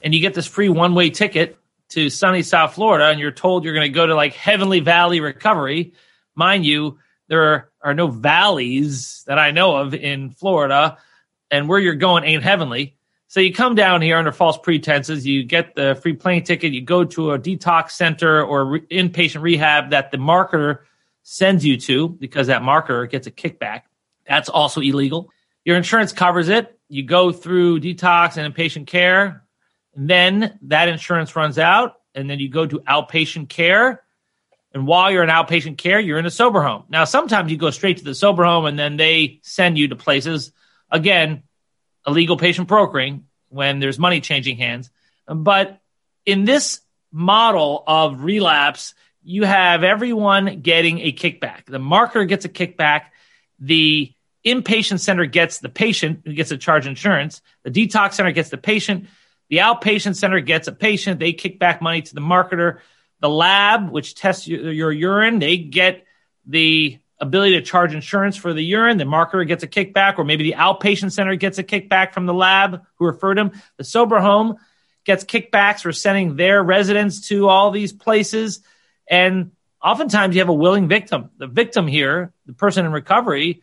And 0.01 0.15
you 0.15 0.21
get 0.21 0.33
this 0.33 0.47
free 0.47 0.71
one 0.71 0.95
way 0.95 1.11
ticket 1.11 1.59
to 1.91 2.09
sunny 2.09 2.43
South 2.43 2.75
Florida, 2.75 3.11
and 3.11 3.21
you're 3.21 3.31
told 3.31 3.65
you're 3.65 3.75
going 3.75 3.93
to 3.93 3.95
go 3.95 4.07
to 4.07 4.15
like 4.15 4.33
Heavenly 4.33 4.81
Valley 4.81 5.21
Recovery. 5.21 5.93
Mind 6.35 6.65
you, 6.65 6.99
there 7.29 7.43
are, 7.43 7.71
are 7.83 7.95
no 7.95 8.07
valleys 8.07 9.25
that 9.27 9.39
I 9.39 9.51
know 9.51 9.77
of 9.77 9.95
in 9.95 10.31
Florida, 10.31 10.99
and 11.51 11.69
where 11.69 11.79
you're 11.79 11.95
going 11.95 12.25
ain't 12.25 12.43
heavenly. 12.43 12.97
So 13.29 13.41
you 13.41 13.53
come 13.53 13.75
down 13.75 14.03
here 14.03 14.19
under 14.19 14.31
false 14.31 14.59
pretenses, 14.59 15.27
you 15.27 15.43
get 15.43 15.75
the 15.75 15.99
free 16.03 16.13
plane 16.13 16.45
ticket, 16.45 16.73
you 16.73 16.83
go 16.83 17.05
to 17.05 17.31
a 17.33 17.39
detox 17.39 17.93
center 17.93 18.45
or 18.45 18.65
re- 18.67 18.81
inpatient 18.91 19.41
rehab 19.41 19.91
that 19.91 20.11
the 20.11 20.19
marketer 20.19 20.81
sends 21.23 21.65
you 21.65 21.79
to 21.79 22.09
because 22.11 22.49
that 22.49 22.61
marketer 22.61 23.09
gets 23.09 23.27
a 23.27 23.31
kickback. 23.31 23.83
That's 24.29 24.49
also 24.49 24.81
illegal. 24.81 25.31
Your 25.65 25.77
insurance 25.77 26.13
covers 26.13 26.49
it. 26.49 26.79
You 26.89 27.05
go 27.05 27.33
through 27.33 27.81
detox 27.81 28.37
and 28.37 28.55
inpatient 28.55 28.87
care. 28.87 29.45
And 29.95 30.11
then 30.11 30.59
that 30.63 30.89
insurance 30.89 31.35
runs 31.35 31.59
out, 31.59 32.01
and 32.15 32.29
then 32.29 32.39
you 32.39 32.51
go 32.51 32.67
to 32.67 32.81
outpatient 32.81 33.49
care. 33.49 34.02
And 34.75 34.87
while 34.87 35.11
you're 35.11 35.23
in 35.23 35.29
outpatient 35.29 35.77
care, 35.77 36.01
you're 36.01 36.19
in 36.19 36.27
a 36.27 36.31
sober 36.31 36.63
home. 36.63 36.85
Now, 36.89 37.05
sometimes 37.05 37.51
you 37.51 37.59
go 37.59 37.71
straight 37.71 37.99
to 37.99 38.05
the 38.05 38.15
sober 38.15 38.45
home 38.45 38.65
and 38.65 38.79
then 38.79 38.97
they 38.97 39.41
send 39.43 39.77
you 39.77 39.89
to 39.89 39.97
places. 39.97 40.53
Again, 40.91 41.43
illegal 42.07 42.37
patient 42.37 42.69
brokering 42.69 43.27
when 43.49 43.81
there's 43.81 43.99
money 43.99 44.21
changing 44.21 44.57
hands. 44.57 44.91
But 45.27 45.81
in 46.25 46.45
this 46.45 46.81
model 47.11 47.85
of 47.87 48.25
relapse, 48.25 48.95
you 49.23 49.45
have 49.45 49.85
everyone 49.85 50.63
getting 50.63 51.01
a 51.01 51.13
kickback. 51.13 51.67
The 51.67 51.79
marketer 51.79 52.27
gets 52.27 52.45
a 52.45 52.49
kickback. 52.49 53.03
The 53.61 54.13
inpatient 54.45 55.01
center 55.01 55.27
gets 55.27 55.59
the 55.59 55.69
patient 55.69 56.23
who 56.25 56.33
gets 56.33 56.49
to 56.49 56.57
charge 56.57 56.87
insurance. 56.87 57.43
The 57.63 57.71
detox 57.71 58.15
center 58.15 58.33
gets 58.33 58.49
the 58.51 58.59
patient. 58.59 59.07
The 59.49 59.59
outpatient 59.59 60.17
center 60.17 60.41
gets 60.41 60.67
a 60.67 60.73
patient. 60.73 61.21
They 61.21 61.35
kick 61.35 61.59
back 61.59 61.83
money 61.83 62.03
to 62.03 62.15
the 62.15 62.21
marketer. 62.21 62.79
The 63.23 63.31
lab, 63.31 63.91
which 63.91 64.17
tests 64.17 64.47
your, 64.49 64.93
urine, 64.93 65.39
they 65.39 65.57
get 65.57 66.05
the 66.45 66.99
ability 67.21 67.53
to 67.53 67.63
charge 67.63 67.95
insurance 67.95 68.37
for 68.37 68.53
the 68.53 68.65
urine. 68.65 68.99
The 68.99 69.05
marketer 69.05 69.47
gets 69.47 69.63
a 69.63 69.69
kickback, 69.69 70.19
or 70.19 70.25
maybe 70.25 70.43
the 70.43 70.57
outpatient 70.59 71.13
center 71.13 71.37
gets 71.37 71.59
a 71.59 71.63
kickback 71.63 72.13
from 72.13 72.27
the 72.27 72.35
lab 72.35 72.83
who 72.97 73.07
referred 73.07 73.39
him. 73.39 73.53
The 73.79 73.85
sober 73.85 74.19
home 74.19 74.57
gets 75.05 75.23
kickbacks 75.23 75.83
for 75.83 75.93
sending 75.93 76.35
their 76.35 76.63
residents 76.65 77.29
to 77.29 77.49
all 77.49 77.71
these 77.71 77.93
places. 77.93 78.61
And 79.09 79.53
oftentimes 79.81 80.35
you 80.35 80.41
have 80.41 80.49
a 80.49 80.53
willing 80.55 80.89
victim. 80.89 81.31
The 81.39 81.47
victim 81.47 81.87
here, 81.87 82.33
the 82.47 82.55
person 82.55 82.85
in 82.85 82.91
recovery, 82.91 83.63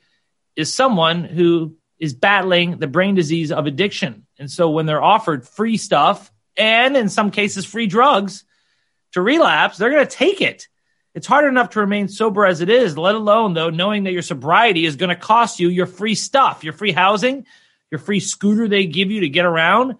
is 0.56 0.74
someone 0.74 1.26
who 1.26 1.76
is 1.98 2.14
battling 2.14 2.78
the 2.78 2.88
brain 2.88 3.14
disease 3.14 3.52
of 3.52 3.68
addiction. 3.68 4.26
And 4.40 4.50
so 4.50 4.70
when 4.70 4.86
they're 4.86 5.04
offered 5.04 5.46
free 5.46 5.76
stuff 5.76 6.32
and 6.56 6.96
in 6.96 7.10
some 7.10 7.30
cases 7.30 7.66
free 7.66 7.88
drugs 7.88 8.46
to 9.14 9.22
relapse, 9.22 9.78
they're 9.78 9.92
going 9.92 10.06
to 10.06 10.12
take 10.12 10.42
it 10.42 10.68
it's 11.16 11.28
hard 11.28 11.46
enough 11.46 11.72
to 11.72 11.80
remain 11.80 12.08
sober 12.08 12.46
as 12.46 12.62
it 12.62 12.70
is, 12.70 12.98
let 12.98 13.16
alone 13.16 13.54
though 13.54 13.70
knowing 13.70 14.04
that 14.04 14.14
your 14.14 14.22
sobriety 14.22 14.86
is 14.86 14.96
going 14.96 15.10
to 15.10 15.16
cost 15.16 15.60
you 15.60 15.68
your 15.68 15.88
free 15.88 16.16
stuff, 16.16 16.64
your 16.64 16.74
free 16.74 16.92
housing, 16.92 17.46
your 17.92 18.00
free 18.00 18.20
scooter 18.20 18.68
they 18.68 18.86
give 18.86 19.10
you 19.10 19.22
to 19.22 19.30
get 19.30 19.46
around, 19.46 19.96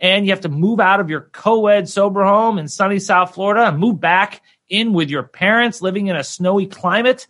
and 0.00 0.26
you 0.26 0.32
have 0.32 0.42
to 0.42 0.48
move 0.48 0.80
out 0.80 1.00
of 1.00 1.10
your 1.10 1.22
co-ed 1.32 1.88
sober 1.88 2.24
home 2.24 2.58
in 2.58 2.68
sunny 2.68 2.98
South 2.98 3.34
Florida 3.34 3.68
and 3.68 3.78
move 3.78 4.00
back 4.00 4.42
in 4.68 4.92
with 4.92 5.10
your 5.10 5.22
parents 5.22 5.80
living 5.80 6.08
in 6.08 6.16
a 6.16 6.24
snowy 6.24 6.66
climate. 6.66 7.26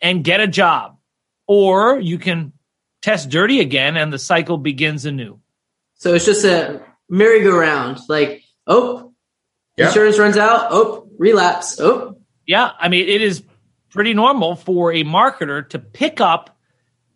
and 0.00 0.24
get 0.24 0.40
a 0.40 0.46
job, 0.46 0.98
or 1.46 1.98
you 1.98 2.18
can 2.18 2.52
test 3.00 3.30
dirty 3.30 3.60
again 3.60 3.96
and 3.96 4.12
the 4.12 4.18
cycle 4.18 4.58
begins 4.58 5.06
anew. 5.06 5.38
So 5.94 6.14
it's 6.14 6.26
just 6.26 6.44
a 6.44 6.82
merry-go-round. 7.08 8.00
Like, 8.08 8.42
oh, 8.66 9.03
Yeah. 9.76 9.88
insurance 9.88 10.18
runs 10.18 10.36
out. 10.36 10.68
Oh, 10.70 11.08
relapse. 11.18 11.80
Oh, 11.80 12.16
Yeah, 12.46 12.70
I 12.78 12.88
mean, 12.88 13.08
it 13.08 13.20
is 13.22 13.42
pretty 13.90 14.14
normal 14.14 14.56
for 14.56 14.92
a 14.92 15.04
marketer 15.04 15.68
to 15.70 15.78
pick 15.78 16.20
up 16.20 16.56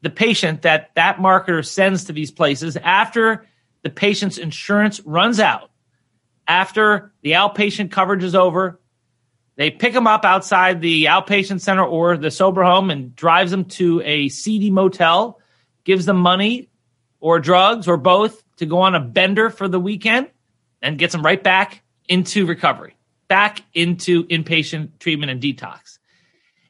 the 0.03 0.11
patient 0.11 0.62
that 0.62 0.91
that 0.95 1.17
marketer 1.19 1.67
sends 1.67 2.05
to 2.05 2.12
these 2.12 2.31
places 2.31 2.77
after 2.77 3.47
the 3.83 3.91
patient's 3.91 4.38
insurance 4.38 5.00
runs 5.00 5.41
out, 5.41 5.71
after 6.47 7.12
the 7.23 7.33
outpatient 7.33 7.91
coverage 7.91 8.23
is 8.25 8.35
over. 8.35 8.81
They 9.57 9.71
pick 9.71 9.93
them 9.93 10.07
up 10.07 10.25
outside 10.25 10.81
the 10.81 11.07
outpatient 11.07 11.61
center 11.61 11.85
or 11.85 12.17
the 12.17 12.31
sober 12.31 12.62
home 12.62 12.91
and 12.91 13.15
drives 13.17 13.50
them 13.50 13.65
to 13.65 14.00
a 14.05 14.29
seedy 14.29 14.71
motel, 14.71 15.41
gives 15.85 16.07
them 16.07 16.19
money 16.19 16.69
or 17.19 17.41
drugs 17.41 17.88
or 17.88 17.97
both 17.97 18.43
to 18.59 18.67
go 18.67 18.81
on 18.81 18.95
a 18.95 19.00
bender 19.00 19.50
for 19.50 19.67
the 19.67 19.81
weekend 19.81 20.29
and 20.81 20.97
gets 20.97 21.12
them 21.12 21.25
right 21.25 21.43
back 21.43 21.83
into 22.09 22.47
recovery, 22.47 22.97
back 23.29 23.62
into 23.75 24.25
inpatient 24.25 24.99
treatment 24.99 25.31
and 25.31 25.41
detox. 25.41 25.99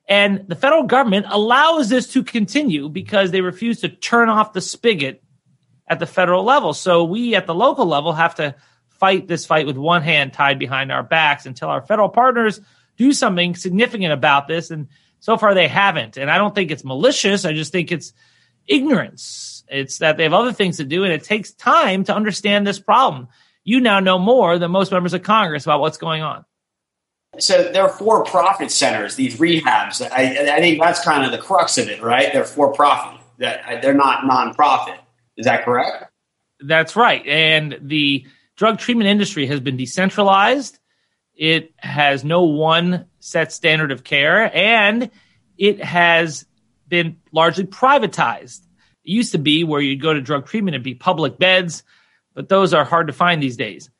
And 0.09 0.49
the 0.49 0.57
federal 0.57 0.85
government 0.85 1.27
allows 1.29 1.89
this 1.89 2.13
to 2.15 2.25
continue 2.25 2.89
because 2.89 3.31
they 3.31 3.43
refuse 3.43 3.83
to 3.83 3.89
turn 3.89 4.29
off 4.29 4.55
the 4.55 4.61
spigot 4.61 5.23
at 5.87 5.99
the 5.99 6.07
federal 6.07 6.45
level. 6.45 6.73
So 6.73 7.05
we 7.05 7.35
at 7.35 7.47
the 7.47 7.55
local 7.55 7.87
level 7.87 8.13
have 8.15 8.35
to 8.37 8.55
fight 8.89 9.29
this 9.29 9.47
fight 9.47 9.67
with 9.67 9.77
one 9.77 10.03
hand 10.03 10.33
tied 10.33 10.59
behind 10.59 10.91
our 10.91 11.03
backs 11.03 11.47
until 11.47 11.69
our 11.69 11.83
federal 11.83 12.09
partners 12.09 12.61
do 12.97 13.13
something 13.13 13.55
significant 13.55 14.13
about 14.13 14.49
this. 14.49 14.71
And 14.71 14.89
so 15.21 15.37
far 15.37 15.55
they 15.55 15.69
haven't. 15.69 16.17
And 16.17 16.31
I 16.31 16.39
don't 16.39 16.55
think 16.55 16.71
it's 16.71 16.85
malicious. 16.85 17.45
I 17.45 17.53
just 17.53 17.71
think 17.71 17.93
it's 17.93 18.13
ignorance. 18.67 19.65
It's 19.69 19.99
that 19.99 20.17
they 20.17 20.25
have 20.25 20.33
other 20.33 20.53
things 20.53 20.79
to 20.79 20.85
do 20.85 21.05
and 21.05 21.13
it 21.13 21.25
takes 21.25 21.53
time 21.53 22.05
to 22.05 22.15
understand 22.15 22.67
this 22.67 22.81
problem. 22.81 23.29
You 23.69 23.81
now 23.81 24.01
know 24.01 24.19
more 24.19 24.59
than 24.59 24.71
most 24.71 24.91
members 24.91 25.13
of 25.13 25.23
Congress 25.23 25.67
about 25.67 25.81
what's 25.81 25.99
going 25.99 26.23
on. 26.23 26.47
So 27.39 27.71
they're 27.71 27.91
for-profit 27.91 28.71
centers, 28.71 29.15
these 29.15 29.39
rehabs. 29.39 30.01
I, 30.11 30.57
I 30.57 30.61
think 30.61 30.81
that's 30.81 31.05
kind 31.05 31.27
of 31.27 31.33
the 31.33 31.39
crux 31.39 31.77
of 31.77 31.91
it, 31.91 32.03
right? 32.03 32.33
They're 32.33 32.47
for-profit. 32.47 33.21
That 33.37 33.83
they're 33.83 33.93
not 33.93 34.25
nonprofit. 34.25 34.97
Is 35.37 35.45
that 35.45 35.67
correct? 35.67 36.11
That's 36.61 36.97
right. 36.97 37.25
And 37.27 37.79
the 37.83 38.27
drug 38.57 38.79
treatment 38.79 39.11
industry 39.11 39.47
has 39.49 39.61
been 39.61 39.77
decentralized. 39.77 40.79
It 41.35 41.75
has 41.77 42.25
no 42.25 42.45
one 42.45 43.05
set 43.19 43.53
standard 43.53 43.93
of 43.93 44.03
care, 44.03 44.51
and 44.57 45.11
it 45.59 45.85
has 45.85 46.47
been 46.89 47.19
largely 47.33 47.65
privatized. 47.65 48.61
It 49.05 49.11
used 49.11 49.33
to 49.33 49.39
be 49.39 49.63
where 49.63 49.83
you'd 49.83 50.01
go 50.01 50.15
to 50.15 50.23
drug 50.23 50.47
treatment 50.47 50.75
and 50.75 50.83
be 50.83 50.95
public 50.95 51.39
beds, 51.39 51.83
but 52.39 52.49
those 52.49 52.73
are 52.73 52.85
hard 52.85 53.09
to 53.09 53.13
find 53.13 53.43
these 53.43 53.57
days. 53.57 53.91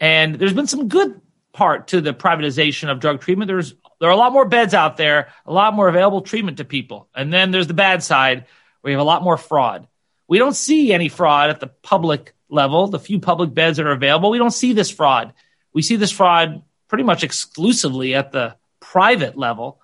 And 0.00 0.34
there's 0.34 0.52
been 0.52 0.66
some 0.66 0.88
good 0.88 1.20
part 1.52 1.86
to 1.88 2.00
the 2.00 2.12
privatization 2.12 2.90
of 2.90 2.98
drug 2.98 3.20
treatment. 3.20 3.46
There's 3.46 3.72
there 4.00 4.08
are 4.08 4.12
a 4.12 4.16
lot 4.16 4.32
more 4.32 4.46
beds 4.46 4.74
out 4.74 4.96
there, 4.96 5.28
a 5.46 5.52
lot 5.52 5.74
more 5.74 5.88
available 5.88 6.22
treatment 6.22 6.56
to 6.56 6.64
people. 6.64 7.08
And 7.14 7.32
then 7.32 7.52
there's 7.52 7.68
the 7.68 7.74
bad 7.74 8.02
side 8.02 8.46
where 8.80 8.90
you 8.90 8.98
have 8.98 9.06
a 9.06 9.08
lot 9.08 9.22
more 9.22 9.36
fraud. 9.36 9.86
We 10.26 10.38
don't 10.38 10.56
see 10.56 10.92
any 10.92 11.08
fraud 11.08 11.50
at 11.50 11.60
the 11.60 11.68
public 11.68 12.34
level, 12.48 12.88
the 12.88 12.98
few 12.98 13.20
public 13.20 13.54
beds 13.54 13.76
that 13.76 13.86
are 13.86 13.92
available. 13.92 14.30
We 14.30 14.38
don't 14.38 14.50
see 14.50 14.72
this 14.72 14.90
fraud. 14.90 15.32
We 15.72 15.82
see 15.82 15.94
this 15.94 16.10
fraud 16.10 16.64
pretty 16.88 17.04
much 17.04 17.22
exclusively 17.22 18.16
at 18.16 18.32
the 18.32 18.56
private 18.80 19.38
level, 19.38 19.80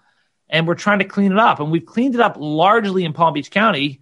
and 0.49 0.67
we're 0.67 0.75
trying 0.75 0.99
to 0.99 1.05
clean 1.05 1.31
it 1.31 1.39
up. 1.39 1.61
And 1.61 1.71
we've 1.71 1.87
cleaned 1.87 2.17
it 2.17 2.21
up 2.21 2.39
largely 2.41 3.05
in 3.05 3.13
Palm 3.13 3.35
Beach 3.35 3.53
County. 3.53 4.01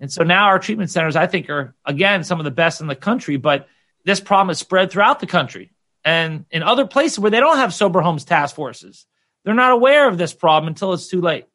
And 0.00 0.12
so 0.12 0.22
now 0.22 0.46
our 0.46 0.58
treatment 0.58 0.90
centers, 0.90 1.16
I 1.16 1.26
think, 1.26 1.50
are 1.50 1.74
again 1.84 2.24
some 2.24 2.38
of 2.40 2.44
the 2.44 2.50
best 2.50 2.80
in 2.80 2.86
the 2.86 2.96
country, 2.96 3.36
but 3.36 3.68
this 4.04 4.20
problem 4.20 4.50
is 4.50 4.58
spread 4.58 4.90
throughout 4.90 5.20
the 5.20 5.26
country 5.26 5.72
and 6.04 6.44
in 6.50 6.62
other 6.62 6.86
places 6.86 7.18
where 7.18 7.30
they 7.30 7.40
don't 7.40 7.56
have 7.56 7.74
sober 7.74 8.00
homes 8.00 8.24
task 8.24 8.54
forces. 8.54 9.06
They're 9.44 9.54
not 9.54 9.72
aware 9.72 10.08
of 10.08 10.18
this 10.18 10.32
problem 10.32 10.68
until 10.68 10.92
it's 10.92 11.08
too 11.08 11.20
late. 11.20 11.46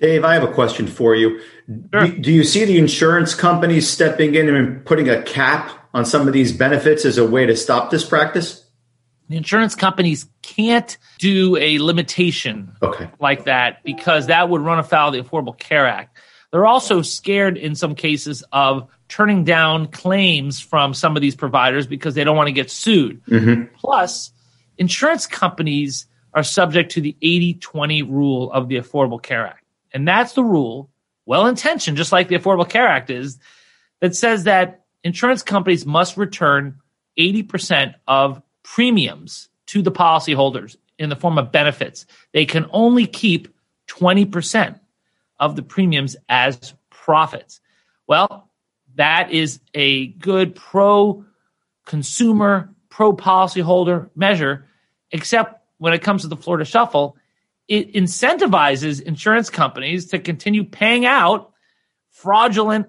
Dave, 0.00 0.24
I 0.24 0.34
have 0.34 0.42
a 0.42 0.52
question 0.52 0.86
for 0.86 1.14
you. 1.14 1.40
Sure. 1.92 2.06
Do, 2.06 2.18
do 2.18 2.32
you 2.32 2.42
see 2.42 2.64
the 2.64 2.78
insurance 2.78 3.34
companies 3.34 3.88
stepping 3.88 4.34
in 4.34 4.48
and 4.54 4.84
putting 4.84 5.08
a 5.08 5.22
cap 5.22 5.70
on 5.92 6.04
some 6.06 6.26
of 6.26 6.32
these 6.32 6.52
benefits 6.52 7.04
as 7.04 7.18
a 7.18 7.26
way 7.26 7.46
to 7.46 7.54
stop 7.54 7.90
this 7.90 8.04
practice? 8.04 8.66
The 9.28 9.36
insurance 9.36 9.74
companies 9.76 10.26
can't 10.42 10.96
do 11.18 11.56
a 11.56 11.78
limitation 11.78 12.72
Okay. 12.82 13.08
like 13.20 13.44
that 13.44 13.84
because 13.84 14.26
that 14.26 14.48
would 14.48 14.62
run 14.62 14.78
afoul 14.78 15.08
of 15.08 15.14
the 15.14 15.22
Affordable 15.22 15.56
Care 15.56 15.86
Act. 15.86 16.16
They're 16.52 16.66
also 16.66 17.02
scared 17.02 17.56
in 17.56 17.74
some 17.74 17.94
cases 17.94 18.42
of 18.52 18.88
turning 19.08 19.44
down 19.44 19.88
claims 19.88 20.60
from 20.60 20.94
some 20.94 21.16
of 21.16 21.22
these 21.22 21.36
providers 21.36 21.86
because 21.86 22.14
they 22.14 22.24
don't 22.24 22.36
want 22.36 22.48
to 22.48 22.52
get 22.52 22.70
sued. 22.70 23.24
Mm-hmm. 23.26 23.74
Plus, 23.76 24.32
insurance 24.78 25.26
companies 25.26 26.06
are 26.34 26.42
subject 26.42 26.92
to 26.92 27.00
the 27.00 27.16
80 27.20 27.54
20 27.54 28.02
rule 28.02 28.52
of 28.52 28.68
the 28.68 28.76
Affordable 28.76 29.22
Care 29.22 29.46
Act. 29.46 29.64
And 29.92 30.06
that's 30.06 30.34
the 30.34 30.44
rule, 30.44 30.90
well 31.26 31.46
intentioned, 31.46 31.96
just 31.96 32.12
like 32.12 32.28
the 32.28 32.38
Affordable 32.38 32.68
Care 32.68 32.86
Act 32.86 33.10
is, 33.10 33.38
that 34.00 34.14
says 34.14 34.44
that 34.44 34.84
insurance 35.02 35.42
companies 35.42 35.84
must 35.84 36.16
return 36.16 36.78
80% 37.18 37.94
of 38.06 38.42
premiums 38.62 39.48
to 39.66 39.82
the 39.82 39.92
policyholders 39.92 40.76
in 40.98 41.08
the 41.08 41.16
form 41.16 41.38
of 41.38 41.52
benefits. 41.52 42.06
They 42.32 42.46
can 42.46 42.66
only 42.70 43.06
keep 43.06 43.48
20% 43.88 44.78
of 45.40 45.56
the 45.56 45.62
premiums 45.62 46.14
as 46.28 46.74
profits. 46.90 47.60
Well, 48.06 48.48
that 48.94 49.32
is 49.32 49.60
a 49.74 50.08
good 50.08 50.54
pro 50.54 51.24
consumer, 51.86 52.74
pro 52.90 53.12
policyholder 53.14 54.10
measure, 54.14 54.66
except 55.10 55.60
when 55.78 55.92
it 55.94 56.02
comes 56.02 56.22
to 56.22 56.28
the 56.28 56.36
Florida 56.36 56.64
Shuffle, 56.64 57.16
it 57.66 57.94
incentivizes 57.94 59.00
insurance 59.00 59.48
companies 59.48 60.06
to 60.08 60.18
continue 60.18 60.64
paying 60.64 61.06
out 61.06 61.52
fraudulent 62.10 62.86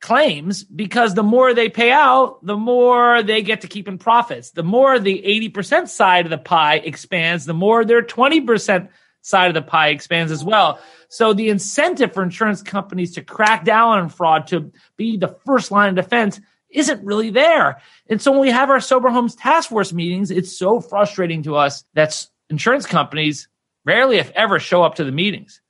claims 0.00 0.62
because 0.62 1.14
the 1.14 1.22
more 1.22 1.54
they 1.54 1.68
pay 1.68 1.90
out, 1.90 2.44
the 2.44 2.56
more 2.56 3.22
they 3.22 3.42
get 3.42 3.62
to 3.62 3.68
keep 3.68 3.88
in 3.88 3.98
profits. 3.98 4.50
The 4.50 4.62
more 4.62 4.98
the 4.98 5.50
80% 5.50 5.88
side 5.88 6.26
of 6.26 6.30
the 6.30 6.38
pie 6.38 6.76
expands, 6.76 7.46
the 7.46 7.54
more 7.54 7.84
their 7.84 8.02
20% 8.02 8.88
side 9.26 9.48
of 9.48 9.54
the 9.54 9.62
pie 9.62 9.88
expands 9.88 10.30
as 10.30 10.44
well. 10.44 10.78
So 11.08 11.32
the 11.32 11.48
incentive 11.48 12.14
for 12.14 12.22
insurance 12.22 12.62
companies 12.62 13.14
to 13.14 13.22
crack 13.22 13.64
down 13.64 13.98
on 13.98 14.08
fraud, 14.08 14.46
to 14.48 14.70
be 14.96 15.16
the 15.16 15.36
first 15.44 15.72
line 15.72 15.88
of 15.90 16.04
defense, 16.04 16.40
isn't 16.70 17.04
really 17.04 17.30
there. 17.30 17.82
And 18.08 18.22
so 18.22 18.30
when 18.30 18.40
we 18.40 18.50
have 18.50 18.70
our 18.70 18.80
sober 18.80 19.08
homes 19.08 19.34
task 19.34 19.68
force 19.68 19.92
meetings, 19.92 20.30
it's 20.30 20.56
so 20.56 20.80
frustrating 20.80 21.42
to 21.42 21.56
us 21.56 21.84
that 21.94 22.24
insurance 22.50 22.86
companies 22.86 23.48
rarely, 23.84 24.18
if 24.18 24.30
ever, 24.30 24.60
show 24.60 24.84
up 24.84 24.96
to 24.96 25.04
the 25.04 25.12
meetings 25.12 25.60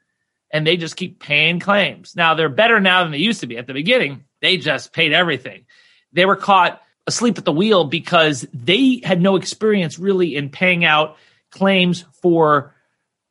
and 0.51 0.67
they 0.67 0.77
just 0.77 0.97
keep 0.97 1.19
paying 1.19 1.59
claims. 1.59 2.15
Now 2.15 2.35
they're 2.35 2.51
better 2.51 2.79
now 2.79 3.05
than 3.05 3.13
they 3.13 3.19
used 3.19 3.41
to 3.41 3.47
be. 3.47 3.57
At 3.57 3.67
the 3.67 3.73
beginning, 3.73 4.25
they 4.43 4.59
just 4.59 4.93
paid 4.93 5.15
everything. 5.15 5.65
They 6.13 6.27
were 6.27 6.37
caught 6.37 6.83
asleep 7.07 7.39
at 7.39 7.47
the 7.47 7.53
wheel 7.53 7.85
because 7.85 8.47
they 8.53 9.01
had 9.03 9.23
no 9.23 9.37
experience 9.37 9.99
really 9.99 10.37
in 10.37 10.51
paying 10.51 10.85
out 10.85 11.17
claims 11.51 12.05
for 12.21 12.75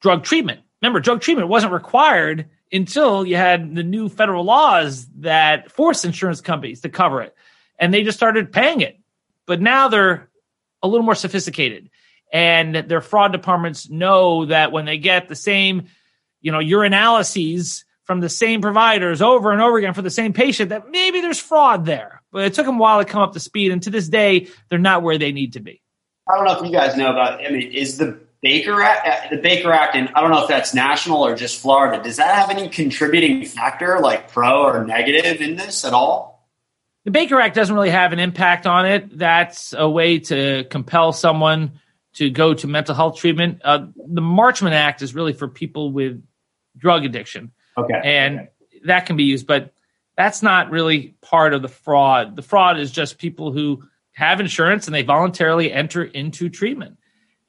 drug 0.01 0.23
treatment. 0.23 0.61
Remember, 0.81 0.99
drug 0.99 1.21
treatment 1.21 1.47
wasn't 1.47 1.73
required 1.73 2.47
until 2.71 3.25
you 3.25 3.35
had 3.35 3.75
the 3.75 3.83
new 3.83 4.09
federal 4.09 4.43
laws 4.43 5.07
that 5.17 5.71
forced 5.71 6.05
insurance 6.05 6.41
companies 6.41 6.81
to 6.81 6.89
cover 6.89 7.21
it. 7.21 7.35
And 7.79 7.93
they 7.93 8.03
just 8.03 8.17
started 8.17 8.51
paying 8.51 8.81
it. 8.81 8.99
But 9.45 9.61
now 9.61 9.87
they're 9.87 10.29
a 10.81 10.87
little 10.87 11.05
more 11.05 11.15
sophisticated. 11.15 11.89
And 12.31 12.75
their 12.75 13.01
fraud 13.01 13.31
departments 13.31 13.89
know 13.89 14.45
that 14.45 14.71
when 14.71 14.85
they 14.85 14.97
get 14.97 15.27
the 15.27 15.35
same, 15.35 15.87
you 16.41 16.51
know, 16.51 16.59
urinalyses 16.59 17.83
from 18.03 18.19
the 18.19 18.29
same 18.29 18.61
providers 18.61 19.21
over 19.21 19.51
and 19.51 19.61
over 19.61 19.77
again 19.77 19.93
for 19.93 20.01
the 20.01 20.09
same 20.09 20.33
patient, 20.33 20.69
that 20.69 20.89
maybe 20.89 21.21
there's 21.21 21.39
fraud 21.39 21.85
there. 21.85 22.21
But 22.31 22.45
it 22.45 22.53
took 22.53 22.65
them 22.65 22.75
a 22.75 22.79
while 22.79 22.99
to 22.99 23.09
come 23.09 23.21
up 23.21 23.33
to 23.33 23.39
speed. 23.39 23.71
And 23.71 23.81
to 23.83 23.89
this 23.89 24.09
day, 24.09 24.49
they're 24.69 24.79
not 24.79 25.01
where 25.01 25.17
they 25.17 25.31
need 25.31 25.53
to 25.53 25.59
be. 25.59 25.81
I 26.29 26.35
don't 26.35 26.45
know 26.45 26.59
if 26.59 26.65
you 26.65 26.71
guys 26.71 26.97
know 26.97 27.11
about. 27.11 27.45
I 27.45 27.49
mean, 27.49 27.71
is 27.71 27.97
the 27.97 28.19
Baker 28.45 28.79
Act, 28.79 29.31
the 29.31 29.37
Baker 29.37 29.71
Act, 29.71 29.95
and 29.95 30.07
I 30.13 30.21
don't 30.21 30.29
know 30.29 30.43
if 30.43 30.47
that's 30.47 30.75
national 30.75 31.25
or 31.25 31.35
just 31.35 31.59
Florida. 31.59 32.03
Does 32.03 32.17
that 32.17 32.35
have 32.35 32.51
any 32.51 32.69
contributing 32.69 33.43
factor, 33.43 33.97
like 33.99 34.31
pro 34.31 34.61
or 34.61 34.85
negative, 34.85 35.41
in 35.41 35.55
this 35.55 35.83
at 35.83 35.93
all? 35.93 36.47
The 37.05 37.11
Baker 37.11 37.41
Act 37.41 37.55
doesn't 37.55 37.73
really 37.73 37.89
have 37.89 38.13
an 38.13 38.19
impact 38.19 38.67
on 38.67 38.85
it. 38.85 39.17
That's 39.17 39.73
a 39.75 39.89
way 39.89 40.19
to 40.19 40.63
compel 40.65 41.11
someone 41.11 41.79
to 42.17 42.29
go 42.29 42.53
to 42.53 42.67
mental 42.67 42.93
health 42.93 43.17
treatment. 43.17 43.61
Uh, 43.63 43.87
the 43.95 44.21
Marchman 44.21 44.73
Act 44.73 45.01
is 45.01 45.15
really 45.15 45.33
for 45.33 45.47
people 45.47 45.91
with 45.91 46.23
drug 46.77 47.03
addiction, 47.03 47.51
Okay, 47.75 47.99
and 48.03 48.41
okay. 48.41 48.49
that 48.85 49.07
can 49.07 49.17
be 49.17 49.23
used, 49.23 49.47
but 49.47 49.73
that's 50.15 50.43
not 50.43 50.69
really 50.69 51.15
part 51.19 51.55
of 51.55 51.63
the 51.63 51.67
fraud. 51.67 52.35
The 52.35 52.43
fraud 52.43 52.79
is 52.79 52.91
just 52.91 53.17
people 53.17 53.51
who 53.51 53.85
have 54.11 54.39
insurance 54.39 54.85
and 54.85 54.93
they 54.93 55.01
voluntarily 55.01 55.71
enter 55.71 56.03
into 56.03 56.47
treatment. 56.47 56.99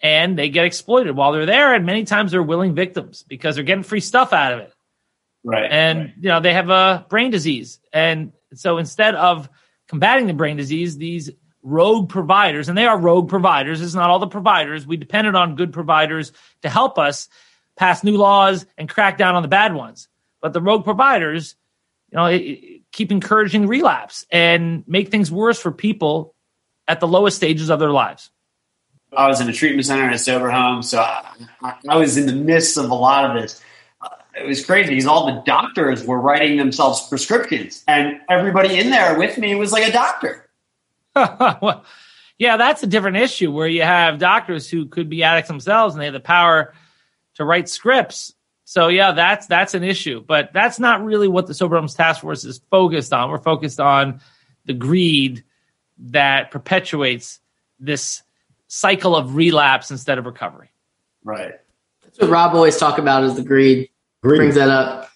And 0.00 0.38
they 0.38 0.48
get 0.48 0.64
exploited 0.64 1.16
while 1.16 1.32
they're 1.32 1.46
there. 1.46 1.74
And 1.74 1.86
many 1.86 2.04
times 2.04 2.32
they're 2.32 2.42
willing 2.42 2.74
victims 2.74 3.24
because 3.26 3.54
they're 3.54 3.64
getting 3.64 3.84
free 3.84 4.00
stuff 4.00 4.32
out 4.32 4.52
of 4.52 4.58
it. 4.60 4.72
Right. 5.44 5.70
And, 5.70 5.98
right. 5.98 6.14
you 6.20 6.28
know, 6.28 6.40
they 6.40 6.54
have 6.54 6.70
a 6.70 7.06
brain 7.08 7.30
disease. 7.30 7.78
And 7.92 8.32
so 8.54 8.78
instead 8.78 9.14
of 9.14 9.48
combating 9.88 10.26
the 10.26 10.34
brain 10.34 10.56
disease, 10.56 10.96
these 10.96 11.30
rogue 11.62 12.08
providers, 12.08 12.68
and 12.68 12.76
they 12.76 12.86
are 12.86 12.98
rogue 12.98 13.28
providers, 13.28 13.80
it's 13.80 13.94
not 13.94 14.10
all 14.10 14.18
the 14.18 14.26
providers. 14.26 14.86
We 14.86 14.96
depended 14.96 15.34
on 15.34 15.56
good 15.56 15.72
providers 15.72 16.32
to 16.62 16.68
help 16.68 16.98
us 16.98 17.28
pass 17.76 18.02
new 18.02 18.16
laws 18.16 18.66
and 18.76 18.88
crack 18.88 19.18
down 19.18 19.34
on 19.34 19.42
the 19.42 19.48
bad 19.48 19.74
ones. 19.74 20.08
But 20.40 20.52
the 20.52 20.60
rogue 20.60 20.84
providers, 20.84 21.56
you 22.10 22.16
know, 22.16 22.26
it, 22.26 22.36
it, 22.36 22.82
keep 22.92 23.10
encouraging 23.12 23.66
relapse 23.66 24.26
and 24.30 24.84
make 24.86 25.10
things 25.10 25.30
worse 25.30 25.60
for 25.60 25.70
people 25.70 26.34
at 26.88 27.00
the 27.00 27.08
lowest 27.08 27.36
stages 27.36 27.70
of 27.70 27.78
their 27.78 27.90
lives. 27.90 28.30
I 29.12 29.28
was 29.28 29.40
in 29.40 29.48
a 29.48 29.52
treatment 29.52 29.86
center 29.86 30.06
in 30.06 30.12
a 30.12 30.18
sober 30.18 30.50
home, 30.50 30.82
so 30.82 31.00
I, 31.00 31.74
I 31.88 31.96
was 31.96 32.16
in 32.16 32.26
the 32.26 32.34
midst 32.34 32.76
of 32.76 32.90
a 32.90 32.94
lot 32.94 33.30
of 33.30 33.40
this. 33.40 33.62
Uh, 34.00 34.08
it 34.38 34.46
was 34.46 34.64
crazy 34.64 34.90
because 34.90 35.06
all 35.06 35.26
the 35.26 35.42
doctors 35.46 36.04
were 36.04 36.20
writing 36.20 36.56
themselves 36.56 37.08
prescriptions, 37.08 37.84
and 37.86 38.20
everybody 38.28 38.78
in 38.78 38.90
there 38.90 39.18
with 39.18 39.38
me 39.38 39.54
was 39.54 39.72
like 39.72 39.88
a 39.88 39.92
doctor. 39.92 40.48
well, 41.14 41.84
yeah, 42.38 42.56
that's 42.56 42.82
a 42.82 42.86
different 42.86 43.16
issue 43.16 43.50
where 43.50 43.68
you 43.68 43.82
have 43.82 44.18
doctors 44.18 44.68
who 44.68 44.86
could 44.86 45.08
be 45.08 45.22
addicts 45.22 45.48
themselves 45.48 45.94
and 45.94 46.00
they 46.00 46.06
have 46.06 46.14
the 46.14 46.20
power 46.20 46.74
to 47.34 47.44
write 47.44 47.68
scripts. 47.68 48.34
So 48.64 48.88
yeah, 48.88 49.12
that's 49.12 49.46
that's 49.46 49.74
an 49.74 49.84
issue, 49.84 50.22
but 50.26 50.52
that's 50.52 50.78
not 50.78 51.04
really 51.04 51.28
what 51.28 51.46
the 51.46 51.54
sober 51.54 51.76
homes 51.76 51.94
task 51.94 52.20
force 52.20 52.44
is 52.44 52.60
focused 52.70 53.12
on. 53.12 53.30
We're 53.30 53.38
focused 53.38 53.80
on 53.80 54.20
the 54.66 54.74
greed 54.74 55.44
that 55.98 56.50
perpetuates 56.50 57.40
this 57.78 58.22
cycle 58.68 59.16
of 59.16 59.36
relapse 59.36 59.90
instead 59.90 60.18
of 60.18 60.26
recovery. 60.26 60.70
Right. 61.24 61.54
That's 62.02 62.18
what 62.18 62.30
Rob 62.30 62.54
always 62.54 62.76
talk 62.76 62.98
about 62.98 63.24
is 63.24 63.36
the 63.36 63.42
greed. 63.42 63.90
greed. 64.22 64.38
Brings 64.38 64.54
that 64.54 64.68
up. 64.68 65.10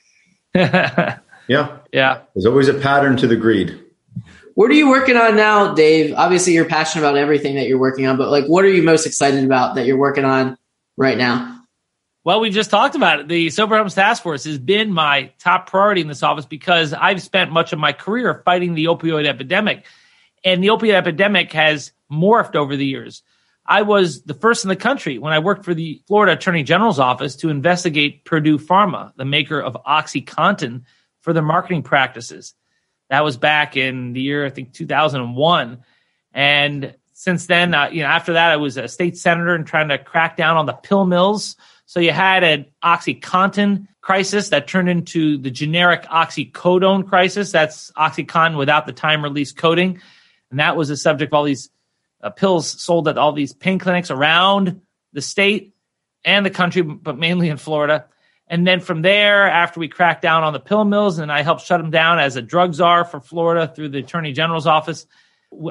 yeah. 0.55 1.79
Yeah. 1.93 2.21
There's 2.35 2.47
always 2.47 2.69
a 2.69 2.75
pattern 2.75 3.17
to 3.19 3.27
the 3.27 3.37
greed. 3.37 3.79
What 4.55 4.71
are 4.71 4.75
you 4.75 4.89
working 4.89 5.17
on 5.17 5.37
now, 5.37 5.75
Dave? 5.75 6.13
Obviously, 6.17 6.53
you're 6.53 6.65
passionate 6.65 7.03
about 7.03 7.17
everything 7.17 7.55
that 7.55 7.67
you're 7.67 7.79
working 7.79 8.07
on, 8.07 8.17
but 8.17 8.31
like, 8.31 8.47
what 8.47 8.65
are 8.65 8.69
you 8.69 8.83
most 8.83 9.07
excited 9.07 9.45
about 9.45 9.77
that 9.77 9.87
you're 9.87 9.97
working 9.97 10.25
on 10.25 10.59
right 10.97 11.17
now? 11.17 11.61
Well, 12.23 12.41
we 12.41 12.51
just 12.51 12.71
talked 12.71 12.95
about 12.95 13.21
it. 13.21 13.29
The 13.29 13.49
Sober 13.49 13.79
Homes 13.79 13.95
Task 13.95 14.23
Force 14.23 14.45
has 14.45 14.59
been 14.59 14.93
my 14.93 15.33
top 15.39 15.71
priority 15.71 16.03
in 16.03 16.09
this 16.09 16.23
office 16.23 16.45
because 16.45 16.93
I've 16.93 17.23
spent 17.23 17.51
much 17.51 17.73
of 17.73 17.79
my 17.79 17.93
career 17.93 18.43
fighting 18.45 18.75
the 18.75 18.87
opioid 18.87 19.27
epidemic. 19.27 19.87
And 20.45 20.63
the 20.63 20.69
opioid 20.69 20.95
epidemic 20.95 21.53
has 21.53 21.93
morphed 22.13 22.57
over 22.57 22.77
the 22.77 22.85
years. 22.85 23.23
I 23.71 23.83
was 23.83 24.23
the 24.23 24.35
first 24.35 24.65
in 24.65 24.69
the 24.69 24.75
country 24.75 25.19
when 25.19 25.33
I 25.33 25.39
worked 25.39 25.65
for 25.65 25.75
the 25.75 26.03
Florida 26.09 26.33
Attorney 26.33 26.65
General's 26.65 26.99
office 26.99 27.37
to 27.37 27.51
investigate 27.51 28.25
Purdue 28.25 28.59
Pharma, 28.59 29.13
the 29.15 29.25
maker 29.25 29.61
of 29.61 29.77
OxyContin, 29.87 30.83
for 31.21 31.33
their 31.33 31.45
marketing 31.45 31.85
practices. 31.85 32.55
That 33.11 33.23
was 33.23 33.37
back 33.37 33.77
in 33.77 34.13
the 34.13 34.23
year, 34.23 34.45
I 34.45 34.51
think, 34.51 34.73
2001. 34.73 35.85
And 36.33 36.97
since 37.13 37.47
then, 37.47 37.73
uh, 37.73 37.91
you 37.93 38.03
know, 38.03 38.09
after 38.09 38.33
that, 38.33 38.51
I 38.51 38.57
was 38.57 38.77
a 38.77 38.89
state 38.89 39.17
senator 39.17 39.55
and 39.55 39.65
trying 39.65 39.91
to 39.91 39.99
crack 39.99 40.37
down 40.37 40.57
on 40.57 40.67
the 40.67 40.73
pill 40.73 41.07
mills 41.07 41.55
so 41.87 42.01
you 42.01 42.11
had 42.11 42.43
an 42.43 42.67
OxyContin 42.83 43.87
crisis 44.01 44.49
that 44.49 44.67
turned 44.67 44.89
into 44.89 45.39
the 45.39 45.51
generic 45.51 46.03
oxycodone 46.05 47.07
crisis. 47.09 47.53
That's 47.53 47.93
OxyContin 47.93 48.57
without 48.57 48.87
the 48.87 48.93
time 48.93 49.23
release 49.23 49.53
coating. 49.53 50.01
And 50.51 50.59
that 50.59 50.77
was 50.77 50.89
the 50.89 50.97
subject 50.97 51.31
of 51.31 51.35
all 51.35 51.45
these 51.45 51.71
uh, 52.23 52.31
pills 52.31 52.81
sold 52.81 53.09
at 53.09 53.19
all 53.19 53.33
these 53.33 53.53
pain 53.53 53.79
clinics 53.79 54.11
around 54.11 54.81
the 55.13 55.23
state 55.23 55.75
and 56.25 56.45
the 56.45 56.51
country, 56.51 56.83
but 56.83 57.19
mainly 57.19 57.49
in 57.49 57.57
Florida. 57.57 58.07
And 58.47 58.67
then 58.67 58.81
from 58.81 59.03
there, 59.03 59.49
after 59.49 59.79
we 59.81 59.89
cracked 59.89 60.23
down 60.23 60.43
on 60.43 60.53
the 60.53 60.61
pill 60.61 60.85
mills 60.85 61.19
and 61.19 61.31
I 61.31 61.43
helped 61.43 61.63
shut 61.63 61.81
them 61.81 61.91
down 61.91 62.19
as 62.19 62.37
a 62.37 62.43
drug 62.43 62.75
czar 62.75 63.05
for 63.05 63.21
Florida 63.21 63.73
through 63.73 63.91
the 63.91 63.99
attorney 63.99 64.33
general's 64.33 64.67
office, 64.67 65.07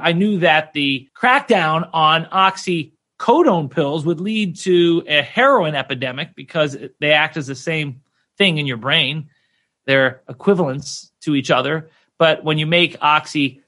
I 0.01 0.13
knew 0.13 0.39
that 0.39 0.73
the 0.73 1.09
crackdown 1.15 1.89
on 1.93 2.27
oxy 2.31 2.93
codone 3.19 3.69
pills 3.69 4.05
would 4.05 4.21
lead 4.21 4.55
to 4.59 5.03
a 5.07 5.21
heroin 5.21 5.75
epidemic 5.75 6.35
because 6.35 6.77
they 6.99 7.11
act 7.11 7.35
as 7.35 7.47
the 7.47 7.55
same 7.55 8.01
thing 8.37 8.57
in 8.57 8.65
your 8.65 8.77
brain. 8.77 9.29
They're 9.85 10.21
equivalents 10.29 11.11
to 11.21 11.35
each 11.35 11.51
other. 11.51 11.89
But 12.17 12.43
when 12.43 12.57
you 12.57 12.65
make 12.65 12.99
Oxycontin 12.99 13.61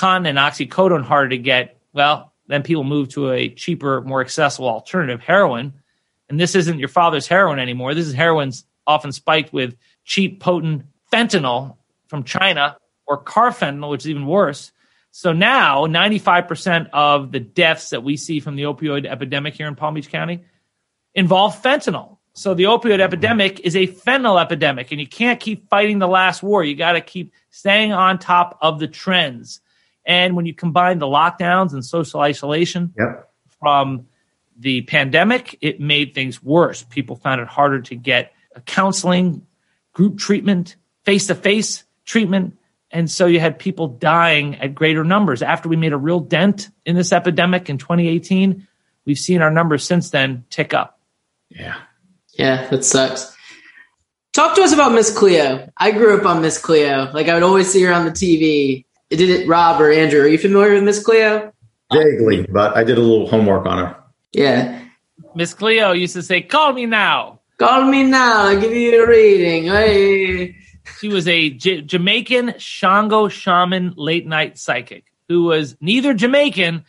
and 0.00 0.38
oxycodone 0.38 1.04
harder 1.04 1.30
to 1.30 1.38
get, 1.38 1.78
well, 1.92 2.32
then 2.46 2.62
people 2.62 2.84
move 2.84 3.08
to 3.10 3.30
a 3.30 3.48
cheaper, 3.48 4.00
more 4.02 4.20
accessible 4.20 4.68
alternative, 4.68 5.20
heroin. 5.20 5.74
And 6.28 6.38
this 6.40 6.54
isn't 6.54 6.78
your 6.78 6.88
father's 6.88 7.26
heroin 7.26 7.58
anymore. 7.58 7.94
This 7.94 8.06
is 8.06 8.14
heroin's 8.14 8.64
often 8.86 9.12
spiked 9.12 9.52
with 9.52 9.76
cheap, 10.04 10.40
potent 10.40 10.84
fentanyl 11.12 11.76
from 12.08 12.24
China 12.24 12.76
or 13.06 13.22
carfentanil, 13.22 13.90
which 13.90 14.02
is 14.02 14.10
even 14.10 14.26
worse. 14.26 14.72
So 15.10 15.32
now 15.32 15.86
95% 15.86 16.88
of 16.92 17.32
the 17.32 17.40
deaths 17.40 17.90
that 17.90 18.02
we 18.02 18.16
see 18.16 18.40
from 18.40 18.56
the 18.56 18.62
opioid 18.62 19.06
epidemic 19.06 19.54
here 19.54 19.68
in 19.68 19.74
Palm 19.74 19.94
Beach 19.94 20.08
County 20.08 20.42
involve 21.14 21.60
fentanyl. 21.62 22.16
So 22.32 22.54
the 22.54 22.64
opioid 22.64 23.00
epidemic 23.00 23.60
is 23.60 23.76
a 23.76 23.86
fentanyl 23.86 24.40
epidemic, 24.40 24.90
and 24.90 24.98
you 24.98 25.06
can't 25.06 25.38
keep 25.38 25.68
fighting 25.68 25.98
the 25.98 26.08
last 26.08 26.42
war. 26.42 26.64
You 26.64 26.74
got 26.74 26.92
to 26.92 27.02
keep 27.02 27.34
staying 27.50 27.92
on 27.92 28.18
top 28.18 28.56
of 28.62 28.78
the 28.78 28.88
trends. 28.88 29.60
And 30.04 30.34
when 30.36 30.46
you 30.46 30.54
combine 30.54 30.98
the 30.98 31.06
lockdowns 31.06 31.72
and 31.72 31.84
social 31.84 32.20
isolation 32.20 32.92
yep. 32.98 33.30
from 33.60 34.06
the 34.58 34.82
pandemic, 34.82 35.58
it 35.60 35.80
made 35.80 36.14
things 36.14 36.42
worse. 36.42 36.82
People 36.82 37.16
found 37.16 37.40
it 37.40 37.48
harder 37.48 37.80
to 37.82 37.94
get 37.94 38.32
counseling, 38.66 39.46
group 39.92 40.18
treatment, 40.18 40.76
face 41.04 41.28
to 41.28 41.34
face 41.34 41.84
treatment. 42.04 42.58
And 42.90 43.10
so 43.10 43.26
you 43.26 43.40
had 43.40 43.58
people 43.58 43.88
dying 43.88 44.56
at 44.56 44.74
greater 44.74 45.04
numbers. 45.04 45.42
After 45.42 45.68
we 45.68 45.76
made 45.76 45.92
a 45.92 45.98
real 45.98 46.20
dent 46.20 46.68
in 46.84 46.94
this 46.96 47.12
epidemic 47.12 47.70
in 47.70 47.78
2018, 47.78 48.66
we've 49.04 49.18
seen 49.18 49.40
our 49.40 49.50
numbers 49.50 49.84
since 49.84 50.10
then 50.10 50.44
tick 50.50 50.74
up. 50.74 51.00
Yeah. 51.48 51.76
Yeah, 52.34 52.68
that 52.68 52.84
sucks. 52.84 53.36
Talk 54.32 54.56
to 54.56 54.62
us 54.62 54.72
about 54.72 54.92
Miss 54.92 55.16
Cleo. 55.16 55.70
I 55.76 55.90
grew 55.90 56.18
up 56.18 56.24
on 56.24 56.40
Miss 56.40 56.58
Cleo. 56.58 57.10
Like 57.12 57.28
I 57.28 57.34
would 57.34 57.42
always 57.42 57.70
see 57.70 57.82
her 57.82 57.92
on 57.92 58.06
the 58.06 58.10
TV. 58.10 58.86
Did 59.18 59.28
it 59.28 59.48
Rob 59.48 59.80
or 59.80 59.90
Andrew? 59.90 60.20
Are 60.22 60.28
you 60.28 60.38
familiar 60.38 60.74
with 60.74 60.84
Miss 60.84 61.02
Cleo? 61.02 61.52
Vaguely, 61.92 62.46
but 62.46 62.76
I 62.76 62.84
did 62.84 62.96
a 62.96 63.00
little 63.00 63.28
homework 63.28 63.66
on 63.66 63.78
her. 63.78 63.96
Yeah. 64.32 64.80
Miss 65.34 65.52
Cleo 65.52 65.92
used 65.92 66.14
to 66.14 66.22
say, 66.22 66.40
Call 66.40 66.72
me 66.72 66.86
now. 66.86 67.40
Call 67.58 67.84
me 67.84 68.04
now. 68.04 68.48
I'll 68.48 68.60
give 68.60 68.72
you 68.72 69.04
a 69.04 69.06
reading. 69.06 69.64
Hey. 69.64 70.56
She 70.98 71.08
was 71.08 71.28
a 71.28 71.50
J- 71.50 71.82
Jamaican 71.82 72.54
Shango 72.58 73.28
shaman 73.28 73.94
late 73.96 74.26
night 74.26 74.58
psychic 74.58 75.04
who 75.28 75.44
was 75.44 75.76
neither 75.80 76.14
Jamaican 76.14 76.84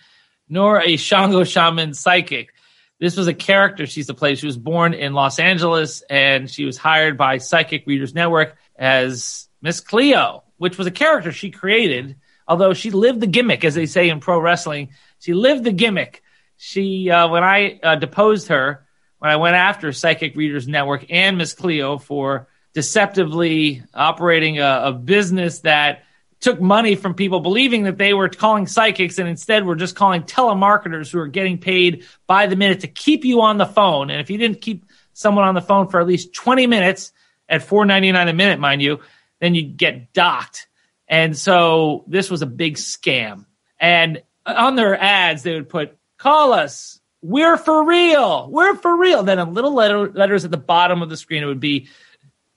nor 0.49 0.81
a 0.81 0.97
Shango 0.97 1.43
shaman 1.43 1.93
psychic. 1.93 2.53
This 2.99 3.17
was 3.17 3.27
a 3.27 3.33
character 3.33 3.86
she 3.86 3.99
used 3.99 4.09
to 4.09 4.13
play. 4.13 4.36
She 4.36 4.45
was 4.45 4.57
born 4.57 4.93
in 4.93 5.13
Los 5.13 5.39
Angeles 5.39 6.03
and 6.09 6.49
she 6.49 6.65
was 6.65 6.77
hired 6.77 7.17
by 7.17 7.38
Psychic 7.38 7.86
Readers 7.86 8.13
Network 8.13 8.55
as 8.77 9.47
Miss 9.62 9.79
Cleo, 9.79 10.43
which 10.63 10.78
was 10.78 10.88
a 10.88 10.91
character 10.91 11.34
she 11.34 11.52
created. 11.52 12.15
Although 12.47 12.73
she 12.73 12.89
lived 12.89 13.19
the 13.19 13.28
gimmick, 13.28 13.65
as 13.65 13.76
they 13.76 13.86
say 13.86 14.08
in 14.08 14.21
pro 14.21 14.39
wrestling, 14.39 14.91
she 15.19 15.34
lived 15.34 15.65
the 15.65 15.73
gimmick. 15.73 16.23
She, 16.56 17.10
uh, 17.10 17.28
when 17.28 17.43
I 17.43 17.82
uh, 17.84 17.95
deposed 17.97 18.47
her, 18.47 18.88
when 19.19 19.30
I 19.30 19.36
went 19.36 19.58
after 19.58 19.91
Psychic 19.91 20.38
Readers 20.38 20.65
Network 20.65 21.08
and 21.10 21.38
Miss 21.38 21.54
Cleo 21.54 21.97
for 21.97 22.47
deceptively 22.73 23.84
operating 23.93 24.60
a, 24.60 24.84
a, 24.86 24.93
business 24.93 25.60
that 25.60 26.06
took 26.39 26.62
money 26.62 26.95
from 26.95 27.13
people 27.13 27.41
believing 27.41 27.84
that 27.84 27.97
they 27.97 28.13
were 28.13 28.30
calling 28.30 28.65
psychics 28.65 29.19
and 29.19 29.28
instead 29.28 29.65
were 29.65 29.76
just 29.76 29.97
calling 29.97 30.23
telemarketers 30.23 31.12
who 31.12 31.19
are 31.19 31.28
getting 31.28 31.58
paid 31.58 32.06
by 32.26 32.47
the 32.47 32.56
minute 32.56 32.80
to 32.80 32.88
keep 32.88 33.26
you 33.26 33.41
on 33.41 33.58
the 33.58 33.65
phone. 33.65 34.10
And 34.10 34.21
if 34.21 34.30
you 34.30 34.38
didn't 34.38 34.62
keep 34.62 34.86
someone 35.12 35.43
on 35.43 35.56
the 35.56 35.62
phone 35.62 35.89
for 35.89 35.99
at 35.99 36.08
least 36.08 36.34
20 36.34 36.67
minutes 36.67 37.12
at 37.49 37.67
4.99 37.67 38.30
a 38.30 38.34
minute, 38.34 38.62
mind 38.62 38.82
you, 38.82 39.02
then 39.43 39.56
you 39.56 39.63
get 39.63 40.13
docked. 40.13 40.67
And 41.08 41.38
so 41.38 42.06
this 42.08 42.32
was 42.32 42.41
a 42.41 42.45
big 42.45 42.77
scam. 42.77 43.45
And 43.77 44.23
on 44.45 44.75
their 44.75 44.97
ads, 44.99 45.43
they 45.43 45.53
would 45.53 45.67
put, 45.67 45.97
call 46.17 46.53
us. 46.53 47.01
We're 47.21 47.58
for 47.58 47.84
real. 47.84 48.49
We're 48.49 48.75
for 48.75 48.95
real. 48.97 49.23
Then 49.23 49.39
in 49.39 49.53
little 49.53 49.73
letter, 49.73 50.10
letters 50.10 50.45
at 50.45 50.51
the 50.51 50.58
bottom 50.58 51.01
of 51.01 51.10
the 51.10 51.17
screen, 51.17 51.43
it 51.43 51.47
would 51.47 51.60
be 51.60 51.88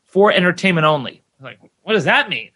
for 0.04 0.30
entertainment 0.30 0.86
only. 0.86 1.22
Like, 1.40 1.58
what 1.82 1.94
does 1.94 2.04
that 2.04 2.28
mean? 2.28 2.50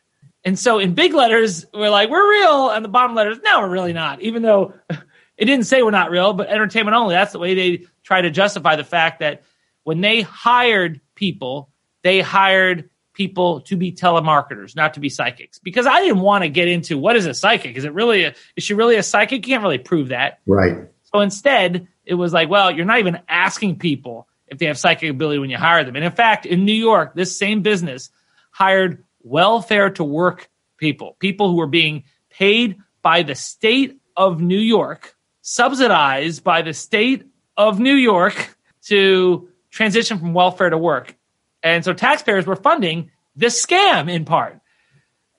And 0.45 0.57
so 0.59 0.79
in 0.79 0.95
big 0.95 1.13
letters, 1.13 1.67
we're 1.75 1.91
like, 1.91 2.09
we're 2.09 2.31
real. 2.31 2.71
And 2.71 2.85
the 2.85 2.89
bottom 2.89 3.17
letters, 3.17 3.39
no, 3.43 3.61
we're 3.61 3.69
really 3.69 3.93
not. 3.93 4.23
Even 4.23 4.43
though 4.43 4.75
it 4.91 5.45
didn't 5.45 5.67
say 5.67 5.83
we're 5.83 5.91
not 5.91 6.11
real, 6.11 6.35
but 6.35 6.49
entertainment 6.49 6.97
only. 6.97 7.15
That's 7.15 7.33
the 7.33 7.41
way 7.41 7.55
they 7.55 7.87
try 8.05 8.21
to 8.21 8.31
justify 8.31 8.77
the 8.77 8.85
fact 8.85 9.21
that 9.21 9.43
when 9.83 10.01
they 10.01 10.23
hired 10.23 11.01
people, 11.17 11.71
they 12.03 12.21
hired 12.21 12.91
people 13.21 13.61
to 13.61 13.77
be 13.77 13.93
telemarketers, 13.93 14.75
not 14.75 14.95
to 14.95 15.01
be 15.01 15.11
psychics. 15.11 15.59
Because 15.59 15.87
I 15.87 16.01
didn't 16.01 16.21
want 16.21 16.43
to 16.43 16.49
get 16.49 16.69
into 16.69 16.97
what 16.97 17.17
is 17.17 17.27
a 17.27 17.35
psychic? 17.35 17.77
Is 17.77 17.85
it 17.85 17.93
really 17.93 18.25
a, 18.25 18.35
is 18.57 18.65
she 18.65 18.73
really 18.73 18.97
a 18.97 19.03
psychic? 19.03 19.47
You 19.47 19.53
can't 19.53 19.63
really 19.63 19.77
prove 19.77 20.09
that. 20.09 20.39
Right. 20.47 20.89
So 21.03 21.21
instead, 21.21 21.87
it 22.07 22.15
was 22.15 22.33
like, 22.33 22.49
well, 22.49 22.71
you're 22.71 22.87
not 22.87 22.99
even 22.99 23.21
asking 23.29 23.79
people 23.79 24.27
if 24.47 24.57
they 24.57 24.65
have 24.65 24.79
psychic 24.79 25.11
ability 25.11 25.39
when 25.39 25.51
you 25.51 25.59
hire 25.59 25.85
them. 25.85 25.97
And 25.97 26.05
in 26.05 26.13
fact, 26.13 26.47
in 26.47 26.65
New 26.65 26.73
York, 26.73 27.15
this 27.15 27.39
same 27.39 27.61
business 27.61 28.09
hired 28.53 29.05
welfare 29.21 29.91
to 29.91 30.03
work 30.03 30.49
people, 30.79 31.19
people 31.19 31.51
who 31.51 31.57
were 31.57 31.67
being 31.67 32.05
paid 32.31 32.79
by 33.03 33.23
the 33.23 33.35
state 33.35 34.01
of 34.17 34.41
New 34.41 34.59
York, 34.59 35.15
subsidized 35.43 36.43
by 36.43 36.63
the 36.63 36.73
state 36.73 37.27
of 37.59 37.79
New 37.79 37.97
York 37.97 38.57
to 38.87 39.47
transition 39.71 40.19
from 40.19 40.33
welfare 40.33 40.71
to 40.71 40.79
work. 40.79 41.17
And 41.63 41.85
so 41.85 41.93
taxpayers 41.93 42.47
were 42.47 42.57
funding 42.57 43.11
this 43.37 43.65
scam 43.65 44.11
in 44.11 44.25
part. 44.25 44.61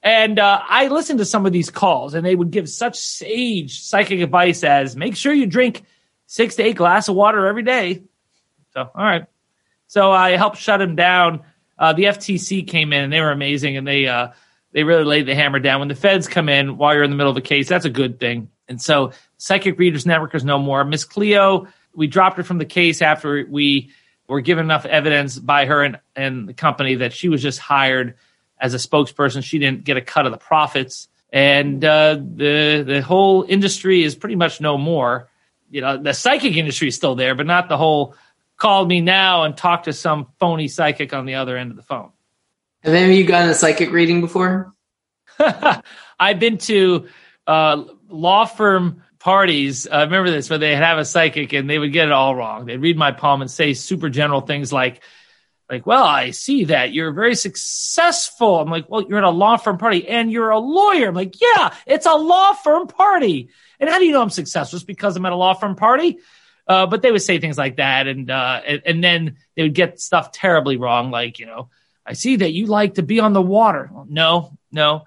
And 0.04 0.40
uh, 0.40 0.62
I 0.68 0.88
listened 0.88 1.20
to 1.20 1.26
some 1.26 1.46
of 1.46 1.52
these 1.52 1.70
calls, 1.70 2.16
and 2.16 2.26
they 2.26 2.36
would 2.36 2.52
give 2.52 2.68
such 2.68 2.98
sage 2.98 3.82
psychic 3.82 4.20
advice 4.20 4.64
as 4.64 4.96
make 4.96 5.16
sure 5.16 5.32
you 5.32 5.46
drink 5.46 5.84
six 6.26 6.56
to 6.56 6.64
eight 6.64 6.78
glasses 6.78 7.10
of 7.10 7.16
water 7.16 7.46
every 7.46 7.64
day. 7.64 8.04
So, 8.74 8.82
all 8.82 9.06
right. 9.06 9.26
So 9.88 10.12
I 10.12 10.38
helped 10.38 10.58
shut 10.58 10.82
him 10.82 10.96
down. 10.96 11.42
Uh, 11.78 11.94
the 11.94 12.06
FTC 12.06 12.68
came 12.68 12.94
in, 12.94 13.04
and 13.04 13.14
they 13.14 13.22
were 13.22 13.32
amazing, 13.32 13.78
and 13.78 13.88
they 13.88 14.08
uh, 14.08 14.30
they 14.72 14.84
really 14.84 15.04
laid 15.04 15.28
the 15.28 15.36
hammer 15.36 15.60
down. 15.60 15.80
When 15.80 15.90
the 15.90 15.96
feds 15.96 16.28
come 16.28 16.50
in 16.50 16.78
while 16.78 16.94
you're 16.94 17.04
in 17.04 17.12
the 17.12 17.18
middle 17.18 17.32
of 17.32 17.38
a 17.38 17.42
case, 17.42 17.68
that's 17.68 17.86
a 17.86 17.90
good 17.90 18.20
thing. 18.20 18.50
And 18.68 18.82
so, 18.82 19.12
Psychic 19.38 19.78
Readers 19.78 20.06
Network 20.06 20.34
is 20.34 20.46
no 20.46 20.58
more. 20.58 20.84
Miss 20.84 21.04
Cleo, 21.04 21.68
we 21.94 22.08
dropped 22.08 22.38
her 22.38 22.44
from 22.44 22.58
the 22.58 22.66
case 22.66 23.02
after 23.02 23.46
we 23.48 23.92
were 24.32 24.40
given 24.40 24.64
enough 24.64 24.86
evidence 24.86 25.38
by 25.38 25.66
her 25.66 25.84
and, 25.84 26.00
and 26.16 26.48
the 26.48 26.54
company 26.54 26.96
that 26.96 27.12
she 27.12 27.28
was 27.28 27.42
just 27.42 27.60
hired 27.60 28.16
as 28.58 28.74
a 28.74 28.78
spokesperson. 28.78 29.44
She 29.44 29.60
didn't 29.60 29.84
get 29.84 29.98
a 29.98 30.02
cut 30.02 30.26
of 30.26 30.32
the 30.32 30.38
profits, 30.38 31.10
and 31.34 31.84
uh, 31.84 32.14
the 32.14 32.86
the 32.88 33.02
whole 33.02 33.44
industry 33.44 34.04
is 34.04 34.16
pretty 34.16 34.38
much 34.38 34.62
no 34.62 34.78
more. 34.78 35.30
You 35.70 35.82
know, 35.82 36.02
the 36.02 36.14
psychic 36.14 36.56
industry 36.56 36.88
is 36.88 36.96
still 36.96 37.16
there, 37.16 37.36
but 37.36 37.46
not 37.46 37.68
the 37.68 37.76
whole. 37.76 38.16
Call 38.56 38.86
me 38.86 39.02
now 39.02 39.44
and 39.44 39.58
talk 39.58 39.84
to 39.84 39.94
some 39.94 40.28
phony 40.40 40.70
psychic 40.70 41.14
on 41.14 41.26
the 41.26 41.36
other 41.36 41.58
end 41.58 41.72
of 41.72 41.76
the 41.76 41.84
phone. 41.84 42.12
Have 42.84 42.94
any 42.94 43.12
of 43.12 43.20
you 43.20 43.26
gotten 43.26 43.50
a 43.50 43.54
psychic 43.54 43.92
reading 43.92 44.22
before? 44.22 44.72
I've 46.20 46.40
been 46.40 46.58
to 46.60 47.08
uh, 47.48 47.84
law 48.08 48.46
firm 48.46 49.04
parties. 49.22 49.88
I 49.88 50.02
uh, 50.02 50.06
remember 50.06 50.32
this 50.32 50.50
where 50.50 50.60
they'd 50.60 50.76
have 50.76 50.98
a 50.98 51.06
psychic 51.06 51.54
and 51.54 51.70
they 51.70 51.78
would 51.78 51.94
get 51.94 52.08
it 52.08 52.12
all 52.12 52.36
wrong. 52.36 52.66
They'd 52.66 52.78
read 52.78 52.98
my 52.98 53.12
palm 53.12 53.42
and 53.42 53.50
say 53.50 53.74
super 53.74 54.10
general 54.10 54.42
things 54.42 54.74
like, 54.74 55.02
like, 55.70 55.86
well, 55.86 56.04
I 56.04 56.32
see 56.32 56.66
that 56.66 56.92
you're 56.92 57.14
very 57.14 57.36
successful. 57.36 58.60
I'm 58.60 58.70
like, 58.70 58.90
well, 58.90 59.04
you're 59.04 59.20
at 59.20 59.24
a 59.24 59.30
law 59.30 59.56
firm 59.56 59.78
party 59.78 60.08
and 60.08 60.32
you're 60.32 60.50
a 60.50 60.60
lawyer. 60.60 61.10
I'm 61.10 61.16
like, 61.16 61.40
yeah, 61.40 61.74
it's 61.86 62.06
a 62.06 62.14
law 62.14 62.54
firm 62.54 62.88
party. 62.88 63.50
And 63.80 63.90
how 63.90 64.00
do 64.00 64.06
you 64.06 64.12
know 64.12 64.22
I'm 64.22 64.30
successful? 64.30 64.78
Just 64.78 64.88
because 64.88 65.16
I'm 65.16 65.26
at 65.26 65.32
a 65.32 65.38
law 65.38 65.54
firm 65.54 65.76
party? 65.76 66.18
Uh, 66.68 66.88
but 66.88 67.02
they 67.02 67.12
would 67.12 67.22
say 67.22 67.40
things 67.40 67.58
like 67.58 67.78
that. 67.78 68.08
And, 68.08 68.30
uh, 68.30 68.62
and, 68.66 68.82
and, 68.86 69.04
then 69.04 69.38
they 69.56 69.64
would 69.64 69.74
get 69.74 70.00
stuff 70.00 70.32
terribly 70.32 70.78
wrong. 70.78 71.10
Like, 71.10 71.40
you 71.40 71.46
know, 71.46 71.70
I 72.06 72.14
see 72.14 72.38
that 72.38 72.52
you 72.52 72.66
like 72.66 72.96
to 72.96 73.04
be 73.04 73.20
on 73.20 73.34
the 73.34 73.42
water. 73.42 73.90
No, 74.08 74.58
no. 74.72 75.06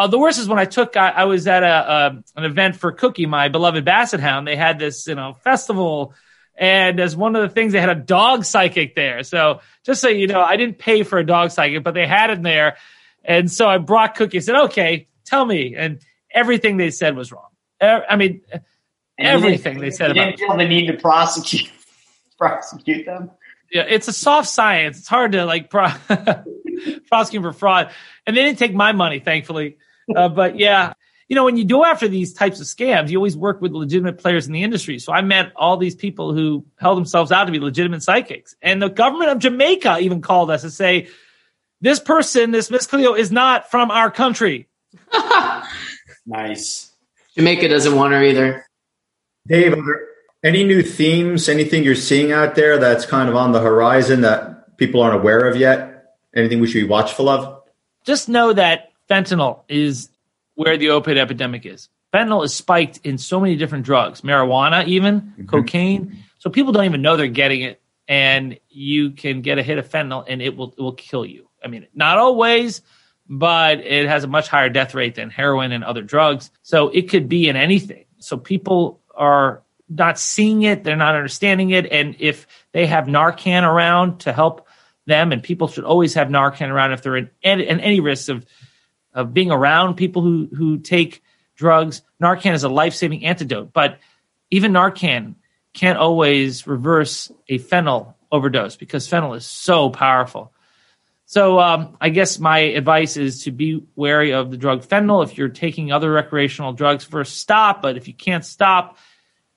Uh, 0.00 0.06
the 0.06 0.18
worst 0.18 0.38
is 0.38 0.48
when 0.48 0.58
I 0.58 0.64
took, 0.64 0.96
I, 0.96 1.10
I 1.10 1.24
was 1.24 1.46
at 1.46 1.62
a, 1.62 1.66
a, 1.66 2.22
an 2.36 2.44
event 2.44 2.76
for 2.76 2.92
Cookie, 2.92 3.26
my 3.26 3.48
beloved 3.48 3.84
Basset 3.84 4.20
Hound. 4.20 4.46
They 4.46 4.56
had 4.56 4.78
this, 4.78 5.06
you 5.06 5.14
know, 5.14 5.34
festival 5.34 6.14
and 6.60 7.00
as 7.00 7.16
one 7.16 7.34
of 7.36 7.42
the 7.42 7.48
things, 7.48 7.72
they 7.72 7.80
had 7.80 7.88
a 7.88 7.94
dog 7.94 8.44
psychic 8.44 8.94
there. 8.94 9.22
So 9.22 9.60
just 9.82 10.02
so 10.02 10.08
you 10.08 10.26
know, 10.26 10.42
I 10.42 10.58
didn't 10.58 10.78
pay 10.78 11.04
for 11.04 11.18
a 11.18 11.24
dog 11.24 11.50
psychic, 11.52 11.82
but 11.82 11.94
they 11.94 12.06
had 12.06 12.28
it 12.28 12.42
there. 12.42 12.76
And 13.24 13.50
so 13.50 13.66
I 13.66 13.78
brought 13.78 14.14
Cookie 14.14 14.36
and 14.36 14.44
said, 14.44 14.56
okay, 14.64 15.08
tell 15.24 15.44
me. 15.44 15.74
And 15.74 16.00
everything 16.30 16.76
they 16.76 16.90
said 16.90 17.16
was 17.16 17.32
wrong. 17.32 17.48
I 17.80 18.16
mean, 18.16 18.42
everything 19.18 19.78
they 19.78 19.90
said 19.90 20.10
about 20.10 20.36
didn't 20.36 20.38
feel 20.38 20.56
the 20.58 20.68
need 20.68 20.88
to 20.88 20.98
prosecute 20.98 21.70
prosecute 22.38 23.06
them. 23.06 23.30
Yeah, 23.72 23.86
it's 23.88 24.08
a 24.08 24.12
soft 24.12 24.48
science. 24.48 24.98
It's 24.98 25.08
hard 25.08 25.32
to 25.32 25.46
like 25.46 25.70
pro- 25.70 25.92
prosecute 27.08 27.42
for 27.42 27.52
fraud, 27.54 27.90
and 28.26 28.36
they 28.36 28.42
didn't 28.42 28.58
take 28.58 28.74
my 28.74 28.92
money, 28.92 29.20
thankfully. 29.20 29.78
Uh, 30.16 30.28
but 30.28 30.58
yeah, 30.58 30.92
you 31.28 31.36
know, 31.36 31.44
when 31.44 31.56
you 31.56 31.64
go 31.64 31.84
after 31.84 32.08
these 32.08 32.32
types 32.32 32.60
of 32.60 32.66
scams, 32.66 33.08
you 33.08 33.16
always 33.16 33.36
work 33.36 33.60
with 33.60 33.70
legitimate 33.70 34.18
players 34.18 34.48
in 34.48 34.52
the 34.52 34.64
industry. 34.64 34.98
So 34.98 35.12
I 35.12 35.22
met 35.22 35.52
all 35.54 35.76
these 35.76 35.94
people 35.94 36.34
who 36.34 36.66
held 36.76 36.98
themselves 36.98 37.30
out 37.30 37.44
to 37.44 37.52
be 37.52 37.60
legitimate 37.60 38.02
psychics. 38.02 38.56
And 38.60 38.82
the 38.82 38.88
government 38.88 39.30
of 39.30 39.38
Jamaica 39.38 39.98
even 40.00 40.22
called 40.22 40.50
us 40.50 40.62
to 40.62 40.70
say, 40.70 41.08
this 41.80 42.00
person, 42.00 42.50
this 42.50 42.68
Miss 42.68 42.88
Cleo, 42.88 43.14
is 43.14 43.30
not 43.30 43.70
from 43.70 43.92
our 43.92 44.10
country. 44.10 44.68
nice. 46.26 46.92
Jamaica 47.36 47.68
doesn't 47.68 47.94
want 47.94 48.12
her 48.12 48.22
either. 48.24 48.66
Dave, 49.46 49.72
are 49.72 49.76
there 49.76 50.08
any 50.42 50.64
new 50.64 50.82
themes, 50.82 51.48
anything 51.48 51.84
you're 51.84 51.94
seeing 51.94 52.32
out 52.32 52.56
there 52.56 52.76
that's 52.78 53.06
kind 53.06 53.28
of 53.28 53.36
on 53.36 53.52
the 53.52 53.60
horizon 53.60 54.22
that 54.22 54.76
people 54.78 55.00
aren't 55.00 55.14
aware 55.14 55.48
of 55.48 55.56
yet? 55.56 56.16
Anything 56.34 56.58
we 56.58 56.66
should 56.66 56.82
be 56.82 56.88
watchful 56.88 57.28
of? 57.28 57.62
Just 58.04 58.28
know 58.28 58.52
that 58.52 58.89
fentanyl 59.10 59.62
is 59.68 60.08
where 60.54 60.76
the 60.76 60.86
opioid 60.86 61.18
epidemic 61.18 61.66
is. 61.66 61.88
Fentanyl 62.14 62.44
is 62.44 62.54
spiked 62.54 63.00
in 63.04 63.18
so 63.18 63.40
many 63.40 63.56
different 63.56 63.84
drugs, 63.84 64.22
marijuana, 64.22 64.86
even 64.86 65.20
mm-hmm. 65.20 65.46
cocaine. 65.46 66.24
So 66.38 66.50
people 66.50 66.72
don't 66.72 66.84
even 66.84 67.02
know 67.02 67.16
they're 67.16 67.28
getting 67.28 67.62
it, 67.62 67.80
and 68.08 68.58
you 68.68 69.10
can 69.10 69.42
get 69.42 69.58
a 69.58 69.62
hit 69.62 69.78
of 69.78 69.88
fentanyl, 69.88 70.24
and 70.26 70.40
it 70.42 70.56
will 70.56 70.74
it 70.76 70.80
will 70.80 70.92
kill 70.92 71.24
you. 71.24 71.48
I 71.62 71.68
mean, 71.68 71.86
not 71.94 72.18
always, 72.18 72.82
but 73.28 73.80
it 73.80 74.08
has 74.08 74.24
a 74.24 74.28
much 74.28 74.48
higher 74.48 74.68
death 74.68 74.94
rate 74.94 75.14
than 75.14 75.30
heroin 75.30 75.72
and 75.72 75.84
other 75.84 76.02
drugs. 76.02 76.50
So 76.62 76.88
it 76.88 77.08
could 77.08 77.28
be 77.28 77.48
in 77.48 77.56
anything. 77.56 78.06
So 78.18 78.36
people 78.36 79.00
are 79.14 79.62
not 79.88 80.18
seeing 80.18 80.62
it, 80.62 80.84
they're 80.84 80.96
not 80.96 81.14
understanding 81.14 81.70
it, 81.70 81.90
and 81.92 82.16
if 82.18 82.46
they 82.72 82.86
have 82.86 83.04
Narcan 83.04 83.62
around 83.62 84.20
to 84.20 84.32
help 84.32 84.66
them, 85.06 85.32
and 85.32 85.42
people 85.42 85.68
should 85.68 85.84
always 85.84 86.14
have 86.14 86.28
Narcan 86.28 86.70
around 86.70 86.92
if 86.92 87.02
they're 87.02 87.16
in 87.16 87.30
any, 87.42 87.66
in 87.66 87.80
any 87.80 88.00
risk 88.00 88.28
of 88.28 88.46
of 89.12 89.34
being 89.34 89.50
around 89.50 89.94
people 89.94 90.22
who 90.22 90.48
who 90.54 90.78
take 90.78 91.22
drugs. 91.56 92.02
Narcan 92.22 92.54
is 92.54 92.64
a 92.64 92.68
life 92.68 92.94
saving 92.94 93.24
antidote, 93.24 93.72
but 93.72 93.98
even 94.50 94.72
Narcan 94.72 95.34
can't 95.72 95.98
always 95.98 96.66
reverse 96.66 97.30
a 97.48 97.58
fentanyl 97.58 98.14
overdose 98.32 98.76
because 98.76 99.08
fentanyl 99.08 99.36
is 99.36 99.46
so 99.46 99.90
powerful. 99.90 100.52
So 101.26 101.60
um, 101.60 101.96
I 102.00 102.08
guess 102.08 102.40
my 102.40 102.58
advice 102.58 103.16
is 103.16 103.44
to 103.44 103.52
be 103.52 103.84
wary 103.94 104.32
of 104.32 104.50
the 104.50 104.56
drug 104.56 104.82
fentanyl. 104.82 105.22
If 105.22 105.38
you're 105.38 105.48
taking 105.48 105.92
other 105.92 106.10
recreational 106.10 106.72
drugs, 106.72 107.04
first 107.04 107.38
stop. 107.38 107.82
But 107.82 107.96
if 107.96 108.08
you 108.08 108.14
can't 108.14 108.44
stop, 108.44 108.98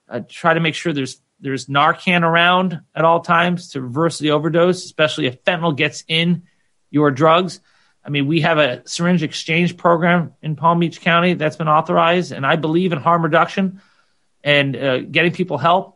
uh, 0.08 0.20
try 0.28 0.54
to 0.54 0.60
make 0.60 0.76
sure 0.76 0.92
there's 0.92 1.20
there's 1.40 1.66
Narcan 1.66 2.22
around 2.22 2.80
at 2.94 3.04
all 3.04 3.20
times 3.20 3.70
to 3.70 3.80
reverse 3.80 4.20
the 4.20 4.30
overdose, 4.30 4.84
especially 4.84 5.26
if 5.26 5.42
fentanyl 5.42 5.76
gets 5.76 6.04
in 6.06 6.44
your 6.90 7.10
drugs. 7.10 7.60
I 8.04 8.10
mean, 8.10 8.26
we 8.26 8.42
have 8.42 8.58
a 8.58 8.86
syringe 8.86 9.22
exchange 9.22 9.76
program 9.76 10.34
in 10.42 10.56
Palm 10.56 10.78
Beach 10.78 11.00
County 11.00 11.34
that's 11.34 11.56
been 11.56 11.68
authorized, 11.68 12.32
and 12.32 12.44
I 12.44 12.56
believe 12.56 12.92
in 12.92 12.98
harm 12.98 13.22
reduction 13.22 13.80
and 14.42 14.76
uh, 14.76 14.98
getting 15.00 15.32
people 15.32 15.56
help 15.56 15.94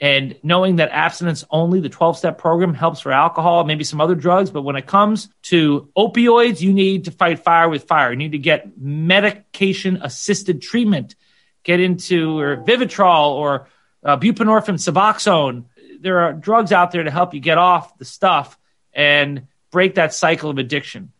and 0.00 0.36
knowing 0.42 0.76
that 0.76 0.90
abstinence 0.90 1.44
only, 1.50 1.80
the 1.80 1.88
12 1.88 2.18
step 2.18 2.38
program 2.38 2.74
helps 2.74 3.00
for 3.00 3.12
alcohol, 3.12 3.64
maybe 3.64 3.84
some 3.84 4.00
other 4.00 4.14
drugs. 4.14 4.50
But 4.50 4.62
when 4.62 4.76
it 4.76 4.86
comes 4.86 5.30
to 5.44 5.88
opioids, 5.96 6.60
you 6.60 6.72
need 6.72 7.06
to 7.06 7.10
fight 7.10 7.38
fire 7.38 7.68
with 7.68 7.84
fire. 7.84 8.10
You 8.10 8.16
need 8.16 8.32
to 8.32 8.38
get 8.38 8.76
medication 8.78 10.00
assisted 10.02 10.60
treatment, 10.60 11.16
get 11.62 11.80
into 11.80 12.38
or 12.38 12.58
Vivitrol 12.58 13.30
or 13.30 13.68
uh, 14.04 14.18
buprenorphine, 14.18 14.74
Suboxone. 14.74 15.64
There 16.00 16.20
are 16.20 16.34
drugs 16.34 16.72
out 16.72 16.90
there 16.90 17.02
to 17.02 17.10
help 17.10 17.32
you 17.32 17.40
get 17.40 17.56
off 17.56 17.96
the 17.96 18.04
stuff 18.04 18.58
and 18.92 19.46
break 19.70 19.94
that 19.94 20.12
cycle 20.12 20.50
of 20.50 20.58
addiction. 20.58 21.12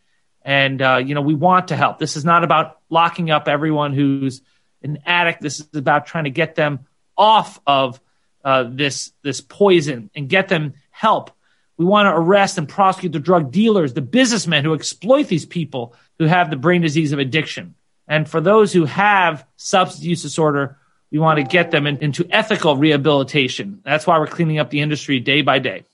And, 0.47 0.81
uh, 0.81 1.03
you 1.05 1.17
know, 1.17 1.23
we 1.23 1.35
want 1.35 1.69
to 1.69 1.77
help. 1.77 1.99
This 1.99 2.17
is 2.17 2.25
not 2.25 2.45
about 2.45 2.79
locking 2.89 3.33
up 3.33 3.49
everyone 3.49 3.93
who's 3.93 4.43
an 4.81 4.99
addict. 5.05 5.41
This 5.43 5.59
is 5.59 5.69
about 5.75 6.07
trying 6.07 6.25
to 6.25 6.31
get 6.31 6.55
them 6.55 6.87
off 7.19 7.61
of 7.67 8.01
uh, 8.45 8.65
this, 8.71 9.13
this 9.25 9.41
poison 9.41 10.09
and 10.15 10.29
get 10.29 10.47
them 10.47 10.75
help. 10.93 11.33
We 11.77 11.85
want 11.85 12.07
to 12.07 12.13
arrest 12.13 12.59
and 12.59 12.69
prosecute 12.69 13.11
the 13.11 13.19
drug 13.19 13.51
dealers, 13.51 13.93
the 13.93 14.03
businessmen 14.03 14.65
who 14.65 14.73
exploit 14.73 15.27
these 15.27 15.45
people 15.45 15.97
who 16.21 16.27
have 16.27 16.49
the 16.49 16.57
brain 16.57 16.81
disease 16.81 17.13
of 17.13 17.19
addiction. 17.19 17.75
And 18.07 18.29
for 18.29 18.41
those 18.41 18.73
who 18.73 18.85
have 18.85 19.45
substance 19.57 20.05
use 20.05 20.23
disorder, 20.23 20.79
we 21.11 21.19
want 21.19 21.39
to 21.39 21.43
get 21.43 21.73
them 21.73 21.89
in, 21.89 21.99
into 21.99 22.25
ethical 22.31 22.77
rehabilitation. 22.77 23.81
That's 23.85 24.07
why 24.07 24.17
we're 24.21 24.29
cleaning 24.29 24.61
up 24.61 24.71
the 24.71 24.81
industry 24.81 25.19
day 25.19 25.43
by 25.43 25.59
day. 25.59 25.87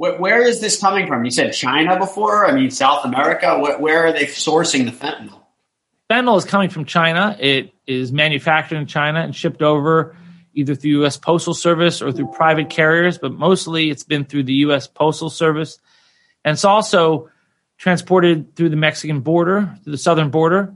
Where, 0.00 0.16
where 0.16 0.40
is 0.40 0.62
this 0.62 0.80
coming 0.80 1.06
from? 1.06 1.26
You 1.26 1.30
said 1.30 1.52
China 1.52 1.98
before. 1.98 2.46
I 2.46 2.52
mean, 2.52 2.70
South 2.70 3.04
America. 3.04 3.58
Where, 3.58 3.78
where 3.78 4.06
are 4.06 4.12
they 4.14 4.24
sourcing 4.24 4.86
the 4.86 4.92
fentanyl? 4.92 5.42
Fentanyl 6.08 6.38
is 6.38 6.46
coming 6.46 6.70
from 6.70 6.86
China. 6.86 7.36
It 7.38 7.74
is 7.86 8.10
manufactured 8.10 8.76
in 8.76 8.86
China 8.86 9.20
and 9.20 9.36
shipped 9.36 9.60
over 9.60 10.16
either 10.54 10.74
through 10.74 10.92
U.S. 11.02 11.18
Postal 11.18 11.52
Service 11.52 12.00
or 12.00 12.12
through 12.12 12.28
private 12.28 12.70
carriers, 12.70 13.18
but 13.18 13.32
mostly 13.32 13.90
it's 13.90 14.02
been 14.02 14.24
through 14.24 14.44
the 14.44 14.54
U.S. 14.54 14.86
Postal 14.86 15.28
Service. 15.28 15.78
And 16.46 16.54
it's 16.54 16.64
also 16.64 17.28
transported 17.76 18.56
through 18.56 18.70
the 18.70 18.76
Mexican 18.76 19.20
border, 19.20 19.76
through 19.84 19.90
the 19.90 19.98
southern 19.98 20.30
border, 20.30 20.74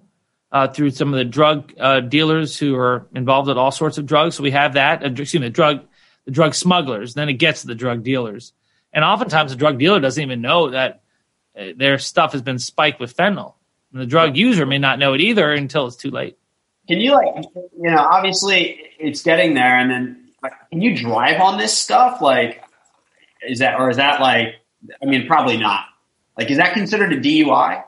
uh, 0.53 0.69
through 0.69 0.91
some 0.91 1.15
of 1.15 1.17
the 1.17 1.25
drug 1.25 1.73
uh, 1.81 2.01
dealers 2.01 2.59
who 2.59 2.77
are 2.77 3.07
involved 3.15 3.49
in 3.49 3.57
all 3.57 3.71
sorts 3.71 3.97
of 3.97 4.05
drugs. 4.05 4.35
So 4.35 4.43
we 4.43 4.51
have 4.51 4.75
that. 4.75 5.03
Uh, 5.03 5.07
excuse 5.07 5.41
me, 5.41 5.47
the 5.47 5.51
drug 5.51 5.81
the 6.27 6.31
drug 6.31 6.55
smugglers. 6.55 7.15
Then 7.15 7.31
it 7.31 7.35
gets 7.35 7.63
to 7.63 7.69
the 7.69 7.75
drug 7.75 8.03
dealers. 8.03 8.53
And 8.95 9.05
oftentimes 9.05 9.51
the 9.51 9.59
drug 9.59 9.79
dealer 9.79 10.01
doesn't 10.01 10.23
even 10.23 10.41
know 10.41 10.71
that 10.71 11.03
uh, 11.59 11.67
their 11.77 11.99
stuff 11.99 12.33
has 12.33 12.41
been 12.41 12.59
spiked 12.59 13.01
with 13.01 13.17
fentanyl. 13.17 13.55
And 13.93 14.01
the 14.01 14.07
drug 14.07 14.37
user 14.37 14.65
may 14.65 14.79
not 14.79 14.99
know 14.99 15.13
it 15.13 15.21
either 15.21 15.53
until 15.53 15.87
it's 15.87 15.97
too 15.97 16.11
late. 16.11 16.39
Can 16.89 17.01
you 17.01 17.13
like, 17.13 17.45
you 17.55 17.91
know, 17.91 17.99
obviously 17.99 18.81
it's 18.99 19.23
getting 19.23 19.55
there, 19.55 19.79
and 19.79 19.91
then 19.91 20.29
like, 20.43 20.53
can 20.71 20.83
you 20.83 20.97
drive 20.97 21.41
on 21.41 21.59
this 21.59 21.77
stuff? 21.77 22.21
Like, 22.21 22.63
is 23.47 23.61
that 23.61 23.81
or 23.81 23.91
is 23.91 23.97
that 23.97 24.21
like? 24.21 24.57
I 25.03 25.07
mean, 25.07 25.27
probably 25.27 25.57
not. 25.57 25.87
Like, 26.37 26.51
is 26.51 26.59
that 26.59 26.75
considered 26.75 27.13
a 27.13 27.17
DUI? 27.17 27.83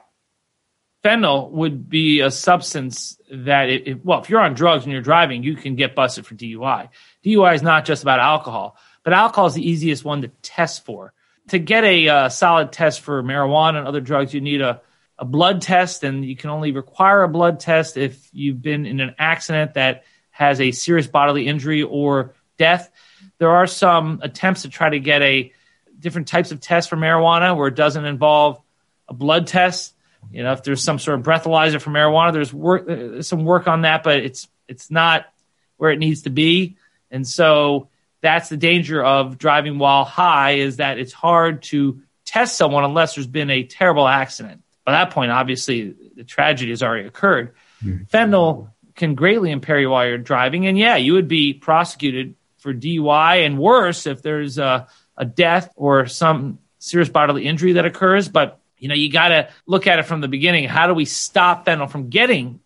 Fentanyl 1.05 1.51
would 1.51 1.89
be 1.89 2.21
a 2.21 2.31
substance 2.31 3.21
that, 3.31 3.69
it, 3.69 3.87
it, 3.87 4.05
well, 4.05 4.21
if 4.21 4.31
you're 4.31 4.41
on 4.41 4.55
drugs 4.55 4.85
and 4.85 4.93
you're 4.93 5.03
driving, 5.03 5.43
you 5.43 5.55
can 5.55 5.77
get 5.77 5.95
busted 5.95 6.27
for 6.27 6.35
DUI. 6.35 6.89
DUI 7.25 7.55
is 7.55 7.63
not 7.63 7.85
just 7.85 8.03
about 8.03 8.19
alcohol, 8.19 8.77
but 9.07 9.13
alcohol 9.13 9.47
is 9.47 9.55
the 9.55 9.63
easiest 9.63 10.05
one 10.05 10.23
to 10.23 10.29
test 10.43 10.85
for. 10.85 11.13
To 11.51 11.61
get 11.61 11.85
a 11.85 12.09
uh, 12.09 12.29
solid 12.29 12.73
test 12.73 13.03
for 13.03 13.23
marijuana 13.23 13.79
and 13.79 13.87
other 13.87 14.01
drugs, 14.01 14.35
you 14.35 14.41
need 14.41 14.61
a 14.61 14.81
a 15.17 15.25
blood 15.25 15.63
test, 15.63 16.03
and 16.03 16.25
you 16.25 16.35
can 16.35 16.51
only 16.51 16.73
require 16.73 17.23
a 17.23 17.29
blood 17.29 17.61
test 17.61 17.97
if 17.97 18.29
you've 18.33 18.61
been 18.61 18.85
in 18.85 18.99
an 18.99 19.15
accident 19.17 19.75
that 19.75 20.03
has 20.31 20.61
a 20.61 20.73
serious 20.73 21.07
bodily 21.07 21.47
injury 21.47 21.85
or 21.85 22.35
death. 22.59 22.91
There 23.39 23.51
are 23.51 23.69
some 23.69 24.19
attempts 24.25 24.63
to 24.63 24.71
try 24.71 24.91
to 24.91 24.99
get 24.99 25.23
a 25.23 25.53
different 26.01 26.27
types 26.27 26.51
of 26.51 26.61
tests 26.61 26.91
for 26.91 26.97
marijuana 26.97 27.57
where 27.57 27.69
it 27.69 27.77
doesn't 27.77 28.05
involve 28.05 28.61
a 29.09 29.15
blood 29.15 29.47
test. 29.47 29.95
You 30.33 30.43
know, 30.43 30.53
if 30.53 30.65
there's 30.65 30.83
some 30.83 30.99
sort 30.99 31.21
of 31.21 31.25
breathalyzer 31.25 31.81
for 31.81 31.91
marijuana, 31.91 32.33
there's 32.33 32.53
work, 32.53 32.89
there's 32.89 33.29
some 33.29 33.45
work 33.45 33.69
on 33.69 33.83
that, 33.83 34.03
but 34.03 34.19
it's 34.19 34.49
it's 34.67 34.91
not 34.91 35.27
where 35.77 35.93
it 35.93 36.01
needs 36.01 36.23
to 36.23 36.31
be. 36.31 36.77
And 37.09 37.25
so 37.25 37.89
that's 38.21 38.49
the 38.49 38.57
danger 38.57 39.03
of 39.05 39.39
driving 39.39 39.79
while 39.79 40.05
high 40.05 40.53
is 40.53 40.77
that 40.77 40.99
it's 40.99 41.13
hard 41.13 41.63
to 41.65 42.01
test 42.25 42.57
someone 42.57 42.85
unless 42.85 43.15
there's 43.15 43.27
been 43.27 43.51
a 43.51 43.63
terrible 43.63 44.07
accident 44.09 44.63
by 44.87 44.93
that 44.93 45.11
point, 45.11 45.33
obviously, 45.33 45.95
the 46.15 46.23
tragedy 46.23 46.71
has 46.71 46.83
already 46.83 47.09
occurred. 47.09 47.55
Mm-hmm. 47.85 48.05
Fentanyl 48.05 48.71
can 48.95 49.17
greatly 49.17 49.51
impair 49.51 49.81
you 49.81 49.91
while 49.91 50.07
you're 50.07 50.17
driving. 50.17 50.67
And 50.69 50.79
yeah, 50.79 50.95
you 50.97 51.15
would 51.15 51.29
be 51.29 51.53
prosecuted 51.53 52.37
for 52.59 52.73
DUI 52.73 53.45
and 53.45 53.59
worse 53.59 54.07
if 54.07 54.23
there's 54.23 54.59
a, 54.59 54.87
a 55.17 55.25
death 55.25 55.71
or 55.75 56.07
some 56.07 56.61
serious 56.79 57.09
bodily 57.09 57.47
injury 57.47 57.73
that 57.73 57.85
occurs. 57.85 58.29
But, 58.29 58.61
you 58.79 58.89
know, 58.89 58.95
you 58.95 59.11
got 59.11 59.29
to 59.29 59.49
look 59.67 59.89
at 59.89 59.99
it 59.99 60.05
from 60.05 60.21
the 60.21 60.29
beginning. 60.29 60.69
How 60.69 60.87
do 60.87 60.95
we 60.95 61.05
stop 61.05 61.67
fentanyl 61.67 61.91
from 61.91 62.09
getting 62.09 62.61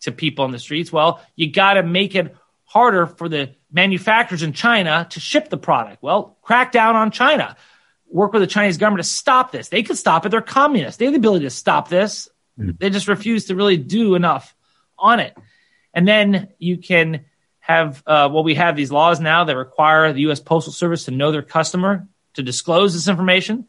to 0.00 0.12
people 0.12 0.46
in 0.46 0.52
the 0.52 0.58
streets? 0.58 0.90
Well, 0.90 1.20
you 1.36 1.52
got 1.52 1.74
to 1.74 1.82
make 1.82 2.14
it 2.14 2.34
harder 2.64 3.06
for 3.06 3.28
the 3.28 3.50
manufacturers 3.70 4.42
in 4.42 4.52
China 4.52 5.06
to 5.10 5.20
ship 5.20 5.48
the 5.48 5.56
product. 5.56 6.02
Well, 6.02 6.36
crack 6.42 6.72
down 6.72 6.96
on 6.96 7.10
China 7.10 7.56
work 8.08 8.32
with 8.32 8.42
the 8.42 8.46
Chinese 8.46 8.78
government 8.78 9.04
to 9.04 9.10
stop 9.10 9.52
this. 9.52 9.68
They 9.68 9.82
could 9.82 9.98
stop 9.98 10.24
it. 10.26 10.30
They're 10.30 10.40
communists. 10.40 10.98
They 10.98 11.06
have 11.06 11.14
the 11.14 11.18
ability 11.18 11.44
to 11.44 11.50
stop 11.50 11.88
this. 11.88 12.28
Mm. 12.58 12.78
They 12.78 12.90
just 12.90 13.08
refuse 13.08 13.46
to 13.46 13.56
really 13.56 13.76
do 13.76 14.14
enough 14.14 14.54
on 14.98 15.20
it. 15.20 15.36
And 15.92 16.06
then 16.06 16.48
you 16.58 16.78
can 16.78 17.24
have, 17.58 18.02
uh, 18.06 18.28
well, 18.32 18.44
we 18.44 18.54
have 18.54 18.76
these 18.76 18.92
laws 18.92 19.20
now 19.20 19.44
that 19.44 19.56
require 19.56 20.12
the 20.12 20.20
U.S. 20.22 20.40
Postal 20.40 20.72
Service 20.72 21.06
to 21.06 21.10
know 21.10 21.32
their 21.32 21.42
customer 21.42 22.06
to 22.34 22.42
disclose 22.42 22.94
this 22.94 23.08
information. 23.08 23.66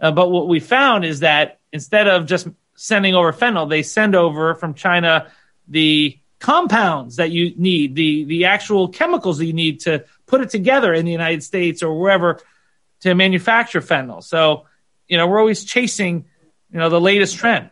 Uh, 0.00 0.10
but 0.10 0.30
what 0.30 0.48
we 0.48 0.60
found 0.60 1.04
is 1.04 1.20
that 1.20 1.60
instead 1.72 2.08
of 2.08 2.26
just 2.26 2.48
sending 2.74 3.14
over 3.14 3.32
fentanyl, 3.32 3.68
they 3.68 3.82
send 3.82 4.14
over 4.14 4.54
from 4.54 4.74
China 4.74 5.30
the 5.68 6.18
compounds 6.40 7.16
that 7.16 7.30
you 7.30 7.52
need, 7.56 7.94
the 7.94 8.24
the 8.24 8.46
actual 8.46 8.88
chemicals 8.88 9.38
that 9.38 9.46
you 9.46 9.52
need 9.52 9.80
to 9.80 10.04
put 10.26 10.40
it 10.40 10.50
together 10.50 10.92
in 10.92 11.04
the 11.04 11.12
United 11.12 11.42
States 11.42 11.82
or 11.82 12.00
wherever 12.00 12.40
to 13.00 13.14
manufacture 13.14 13.80
fentanyl. 13.80 14.22
So, 14.22 14.66
you 15.06 15.16
know, 15.16 15.26
we're 15.26 15.38
always 15.38 15.64
chasing, 15.64 16.24
you 16.72 16.78
know, 16.78 16.88
the 16.88 17.00
latest 17.00 17.36
trend. 17.36 17.70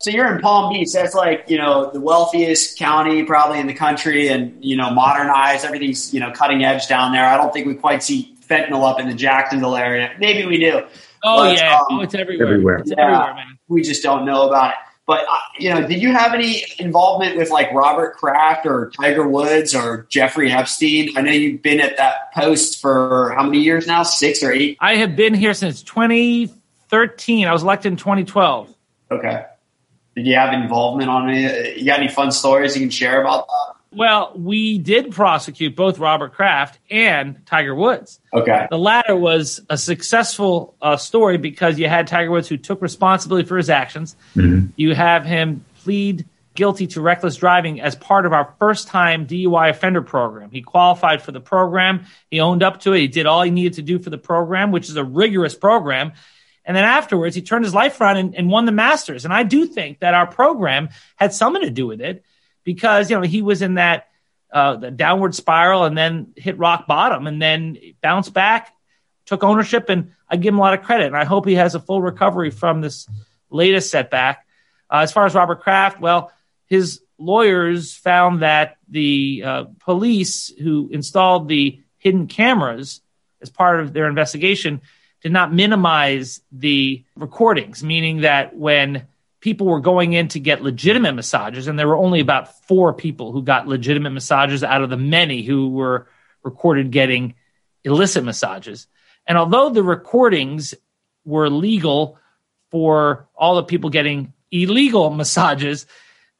So 0.00 0.10
you're 0.10 0.32
in 0.32 0.40
Palm 0.40 0.72
Beach. 0.72 0.92
That's 0.92 1.14
like, 1.14 1.46
you 1.48 1.58
know, 1.58 1.90
the 1.90 2.00
wealthiest 2.00 2.78
county 2.78 3.24
probably 3.24 3.58
in 3.58 3.66
the 3.66 3.74
country 3.74 4.28
and, 4.28 4.64
you 4.64 4.76
know, 4.76 4.90
modernized. 4.90 5.64
Everything's, 5.64 6.14
you 6.14 6.20
know, 6.20 6.30
cutting 6.30 6.62
edge 6.64 6.86
down 6.86 7.12
there. 7.12 7.24
I 7.24 7.36
don't 7.36 7.52
think 7.52 7.66
we 7.66 7.74
quite 7.74 8.04
see 8.04 8.36
fentanyl 8.48 8.88
up 8.88 9.00
in 9.00 9.08
the 9.08 9.14
Jacksonville 9.14 9.76
area. 9.76 10.12
Maybe 10.20 10.46
we 10.46 10.58
do. 10.58 10.82
Oh, 11.24 11.38
but, 11.38 11.56
yeah. 11.56 11.78
Um, 11.78 11.86
oh, 11.90 12.00
it's 12.02 12.14
everywhere. 12.14 12.46
Everywhere. 12.46 12.76
It's 12.76 12.90
yeah, 12.90 13.02
everywhere, 13.02 13.34
man. 13.34 13.58
We 13.66 13.82
just 13.82 14.04
don't 14.04 14.24
know 14.24 14.48
about 14.48 14.70
it. 14.70 14.76
But 15.08 15.20
uh, 15.20 15.38
you 15.58 15.70
know, 15.70 15.88
did 15.88 16.02
you 16.02 16.12
have 16.12 16.34
any 16.34 16.64
involvement 16.78 17.38
with 17.38 17.48
like 17.48 17.72
Robert 17.72 18.16
Kraft 18.16 18.66
or 18.66 18.90
Tiger 18.90 19.26
Woods 19.26 19.74
or 19.74 20.06
Jeffrey 20.10 20.52
Epstein? 20.52 21.16
I 21.16 21.22
know 21.22 21.32
you've 21.32 21.62
been 21.62 21.80
at 21.80 21.96
that 21.96 22.30
post 22.34 22.78
for 22.78 23.32
how 23.34 23.42
many 23.42 23.60
years 23.60 23.86
now? 23.86 24.02
Six 24.02 24.42
or 24.42 24.52
eight? 24.52 24.76
I 24.80 24.96
have 24.96 25.16
been 25.16 25.32
here 25.32 25.54
since 25.54 25.82
2013. 25.82 27.48
I 27.48 27.52
was 27.54 27.62
elected 27.62 27.92
in 27.92 27.96
2012. 27.96 28.74
Okay. 29.10 29.46
Did 30.14 30.26
you 30.26 30.34
have 30.34 30.52
involvement 30.52 31.08
on 31.08 31.30
it? 31.30 31.78
You 31.78 31.86
got 31.86 32.00
any 32.00 32.08
fun 32.08 32.30
stories 32.30 32.76
you 32.76 32.82
can 32.82 32.90
share 32.90 33.22
about 33.22 33.46
that? 33.46 33.77
Well, 33.90 34.32
we 34.36 34.78
did 34.78 35.12
prosecute 35.12 35.74
both 35.74 35.98
Robert 35.98 36.34
Kraft 36.34 36.78
and 36.90 37.44
Tiger 37.46 37.74
Woods. 37.74 38.20
Okay. 38.34 38.66
The 38.70 38.78
latter 38.78 39.16
was 39.16 39.60
a 39.70 39.78
successful 39.78 40.74
uh, 40.82 40.96
story 40.98 41.38
because 41.38 41.78
you 41.78 41.88
had 41.88 42.06
Tiger 42.06 42.30
Woods 42.30 42.48
who 42.48 42.58
took 42.58 42.82
responsibility 42.82 43.48
for 43.48 43.56
his 43.56 43.70
actions. 43.70 44.14
Mm-hmm. 44.36 44.68
You 44.76 44.94
have 44.94 45.24
him 45.24 45.64
plead 45.82 46.26
guilty 46.54 46.88
to 46.88 47.00
reckless 47.00 47.36
driving 47.36 47.80
as 47.80 47.94
part 47.94 48.26
of 48.26 48.32
our 48.32 48.52
first 48.58 48.88
time 48.88 49.26
DUI 49.26 49.70
offender 49.70 50.02
program. 50.02 50.50
He 50.50 50.60
qualified 50.60 51.22
for 51.22 51.32
the 51.32 51.40
program. 51.40 52.04
He 52.30 52.40
owned 52.40 52.62
up 52.62 52.80
to 52.80 52.92
it. 52.92 52.98
He 52.98 53.08
did 53.08 53.26
all 53.26 53.42
he 53.42 53.50
needed 53.50 53.74
to 53.74 53.82
do 53.82 53.98
for 53.98 54.10
the 54.10 54.18
program, 54.18 54.70
which 54.70 54.88
is 54.88 54.96
a 54.96 55.04
rigorous 55.04 55.54
program. 55.54 56.12
And 56.64 56.76
then 56.76 56.84
afterwards, 56.84 57.34
he 57.34 57.42
turned 57.42 57.64
his 57.64 57.74
life 57.74 57.98
around 58.00 58.18
and, 58.18 58.34
and 58.34 58.50
won 58.50 58.66
the 58.66 58.72
Masters. 58.72 59.24
And 59.24 59.32
I 59.32 59.44
do 59.44 59.66
think 59.66 60.00
that 60.00 60.14
our 60.14 60.26
program 60.26 60.90
had 61.16 61.32
something 61.32 61.62
to 61.62 61.70
do 61.70 61.86
with 61.86 62.00
it 62.00 62.24
because 62.68 63.08
you 63.08 63.16
know 63.16 63.22
he 63.22 63.40
was 63.40 63.62
in 63.62 63.76
that 63.76 64.08
uh, 64.52 64.76
the 64.76 64.90
downward 64.90 65.34
spiral 65.34 65.84
and 65.84 65.96
then 65.96 66.34
hit 66.36 66.58
rock 66.58 66.86
bottom 66.86 67.26
and 67.26 67.40
then 67.40 67.78
bounced 68.02 68.34
back, 68.34 68.74
took 69.24 69.42
ownership, 69.42 69.88
and 69.88 70.12
I 70.28 70.36
give 70.36 70.52
him 70.52 70.58
a 70.58 70.60
lot 70.60 70.74
of 70.74 70.82
credit. 70.84 71.06
And 71.06 71.16
I 71.16 71.24
hope 71.24 71.46
he 71.46 71.54
has 71.54 71.74
a 71.74 71.80
full 71.80 72.02
recovery 72.02 72.50
from 72.50 72.82
this 72.82 73.08
latest 73.48 73.90
setback. 73.90 74.46
Uh, 74.92 74.98
as 74.98 75.12
far 75.12 75.24
as 75.24 75.34
Robert 75.34 75.62
Kraft, 75.62 75.98
well, 75.98 76.30
his 76.66 77.00
lawyers 77.16 77.94
found 77.94 78.42
that 78.42 78.76
the 78.86 79.42
uh, 79.46 79.64
police 79.80 80.48
who 80.48 80.90
installed 80.92 81.48
the 81.48 81.80
hidden 81.96 82.26
cameras 82.26 83.00
as 83.40 83.48
part 83.48 83.80
of 83.80 83.94
their 83.94 84.08
investigation 84.08 84.82
did 85.22 85.32
not 85.32 85.54
minimize 85.54 86.42
the 86.52 87.02
recordings, 87.16 87.82
meaning 87.82 88.20
that 88.20 88.54
when 88.54 89.06
people 89.40 89.66
were 89.66 89.80
going 89.80 90.12
in 90.12 90.28
to 90.28 90.40
get 90.40 90.62
legitimate 90.62 91.14
massages, 91.14 91.68
and 91.68 91.78
there 91.78 91.88
were 91.88 91.96
only 91.96 92.20
about 92.20 92.66
four 92.66 92.92
people 92.92 93.32
who 93.32 93.42
got 93.42 93.68
legitimate 93.68 94.10
massages 94.10 94.64
out 94.64 94.82
of 94.82 94.90
the 94.90 94.96
many 94.96 95.42
who 95.42 95.70
were 95.70 96.08
recorded 96.42 96.90
getting 96.90 97.34
illicit 97.84 98.24
massages. 98.24 98.86
And 99.26 99.38
although 99.38 99.70
the 99.70 99.82
recordings 99.82 100.74
were 101.24 101.50
legal 101.50 102.18
for 102.70 103.28
all 103.34 103.56
the 103.56 103.64
people 103.64 103.90
getting 103.90 104.32
illegal 104.50 105.10
massages, 105.14 105.86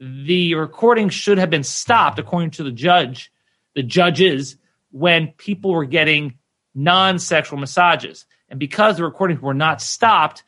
the 0.01 0.55
recording 0.55 1.09
should 1.09 1.39
have 1.39 1.51
been 1.51 1.65
stopped, 1.65 2.19
according 2.19 2.53
to 2.53 2.63
the 2.63 2.73
judge, 2.73 3.33
the 3.75 3.83
judges, 3.83 4.57
when 4.91 5.29
people 5.29 5.73
were 5.73 5.85
getting 5.85 6.39
non 6.75 7.19
sexual 7.19 7.59
massages. 7.59 8.25
And 8.49 8.59
because 8.59 8.97
the 8.97 9.05
recordings 9.05 9.43
were 9.43 9.55
not 9.55 9.83
stopped, 9.83 10.43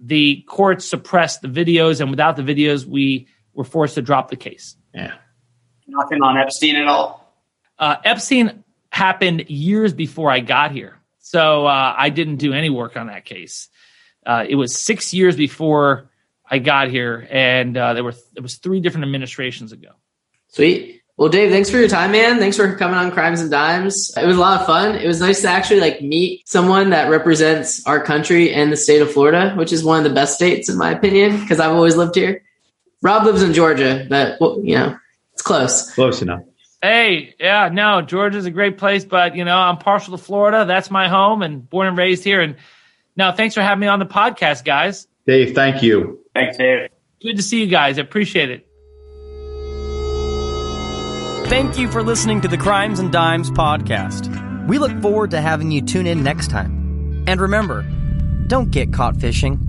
the 0.00 0.42
court 0.42 0.82
suppressed 0.82 1.42
the 1.42 1.48
videos, 1.48 2.00
and 2.00 2.10
without 2.10 2.36
the 2.36 2.42
videos, 2.42 2.84
we 2.84 3.28
were 3.52 3.64
forced 3.64 3.96
to 3.96 4.02
drop 4.02 4.30
the 4.30 4.36
case. 4.36 4.76
Yeah. 4.94 5.14
Nothing 5.86 6.22
on 6.22 6.36
Epstein 6.36 6.76
at 6.76 6.86
all? 6.86 7.34
Uh, 7.78 7.96
Epstein 8.04 8.64
happened 8.90 9.48
years 9.48 9.92
before 9.92 10.30
I 10.30 10.40
got 10.40 10.72
here. 10.72 10.98
So 11.18 11.66
uh, 11.66 11.94
I 11.96 12.10
didn't 12.10 12.36
do 12.36 12.52
any 12.52 12.70
work 12.70 12.96
on 12.96 13.08
that 13.08 13.24
case. 13.24 13.68
Uh, 14.24 14.44
it 14.48 14.54
was 14.54 14.74
six 14.74 15.12
years 15.12 15.36
before 15.36 16.10
I 16.50 16.58
got 16.58 16.88
here, 16.88 17.26
and 17.30 17.76
uh, 17.76 17.94
there 17.94 18.04
were 18.04 18.14
it 18.34 18.42
was 18.42 18.56
three 18.56 18.80
different 18.80 19.04
administrations 19.04 19.72
ago. 19.72 19.90
Sweet. 20.48 20.97
Well, 21.18 21.28
Dave, 21.28 21.50
thanks 21.50 21.68
for 21.68 21.78
your 21.78 21.88
time, 21.88 22.12
man. 22.12 22.38
Thanks 22.38 22.56
for 22.56 22.76
coming 22.76 22.96
on 22.96 23.10
Crimes 23.10 23.40
and 23.40 23.50
Dimes. 23.50 24.16
It 24.16 24.24
was 24.24 24.36
a 24.36 24.40
lot 24.40 24.60
of 24.60 24.66
fun. 24.68 24.94
It 24.94 25.06
was 25.08 25.20
nice 25.20 25.42
to 25.42 25.48
actually 25.48 25.80
like 25.80 26.00
meet 26.00 26.48
someone 26.48 26.90
that 26.90 27.10
represents 27.10 27.84
our 27.86 28.00
country 28.00 28.54
and 28.54 28.70
the 28.70 28.76
state 28.76 29.02
of 29.02 29.10
Florida, 29.10 29.52
which 29.56 29.72
is 29.72 29.82
one 29.82 29.98
of 29.98 30.04
the 30.04 30.14
best 30.14 30.36
states 30.36 30.68
in 30.68 30.78
my 30.78 30.92
opinion, 30.92 31.40
because 31.40 31.58
I've 31.58 31.72
always 31.72 31.96
lived 31.96 32.14
here. 32.14 32.44
Rob 33.02 33.24
lives 33.24 33.42
in 33.42 33.52
Georgia, 33.52 34.06
but 34.08 34.40
well, 34.40 34.60
you 34.62 34.76
know, 34.76 34.96
it's 35.32 35.42
close. 35.42 35.92
Close 35.92 36.22
enough. 36.22 36.42
Hey, 36.80 37.34
yeah, 37.40 37.68
no, 37.72 38.00
Georgia's 38.00 38.46
a 38.46 38.52
great 38.52 38.78
place, 38.78 39.04
but 39.04 39.34
you 39.34 39.44
know, 39.44 39.58
I'm 39.58 39.78
partial 39.78 40.16
to 40.16 40.22
Florida. 40.22 40.66
That's 40.66 40.88
my 40.88 41.08
home 41.08 41.42
and 41.42 41.68
born 41.68 41.88
and 41.88 41.98
raised 41.98 42.22
here. 42.22 42.40
And 42.40 42.54
now 43.16 43.32
thanks 43.32 43.56
for 43.56 43.62
having 43.62 43.80
me 43.80 43.88
on 43.88 43.98
the 43.98 44.06
podcast, 44.06 44.64
guys. 44.64 45.08
Dave, 45.26 45.56
thank 45.56 45.82
you. 45.82 46.20
Thanks, 46.32 46.58
Dave. 46.58 46.90
Good 47.20 47.38
to 47.38 47.42
see 47.42 47.60
you 47.60 47.66
guys. 47.66 47.98
I 47.98 48.02
appreciate 48.02 48.50
it. 48.50 48.67
Thank 51.48 51.78
you 51.78 51.88
for 51.90 52.02
listening 52.02 52.42
to 52.42 52.48
the 52.48 52.58
Crimes 52.58 52.98
and 52.98 53.10
Dimes 53.10 53.50
podcast. 53.50 54.68
We 54.68 54.78
look 54.78 54.92
forward 55.00 55.30
to 55.30 55.40
having 55.40 55.70
you 55.70 55.80
tune 55.80 56.06
in 56.06 56.22
next 56.22 56.50
time. 56.50 57.24
And 57.26 57.40
remember, 57.40 57.86
don't 58.48 58.70
get 58.70 58.92
caught 58.92 59.16
fishing. 59.16 59.67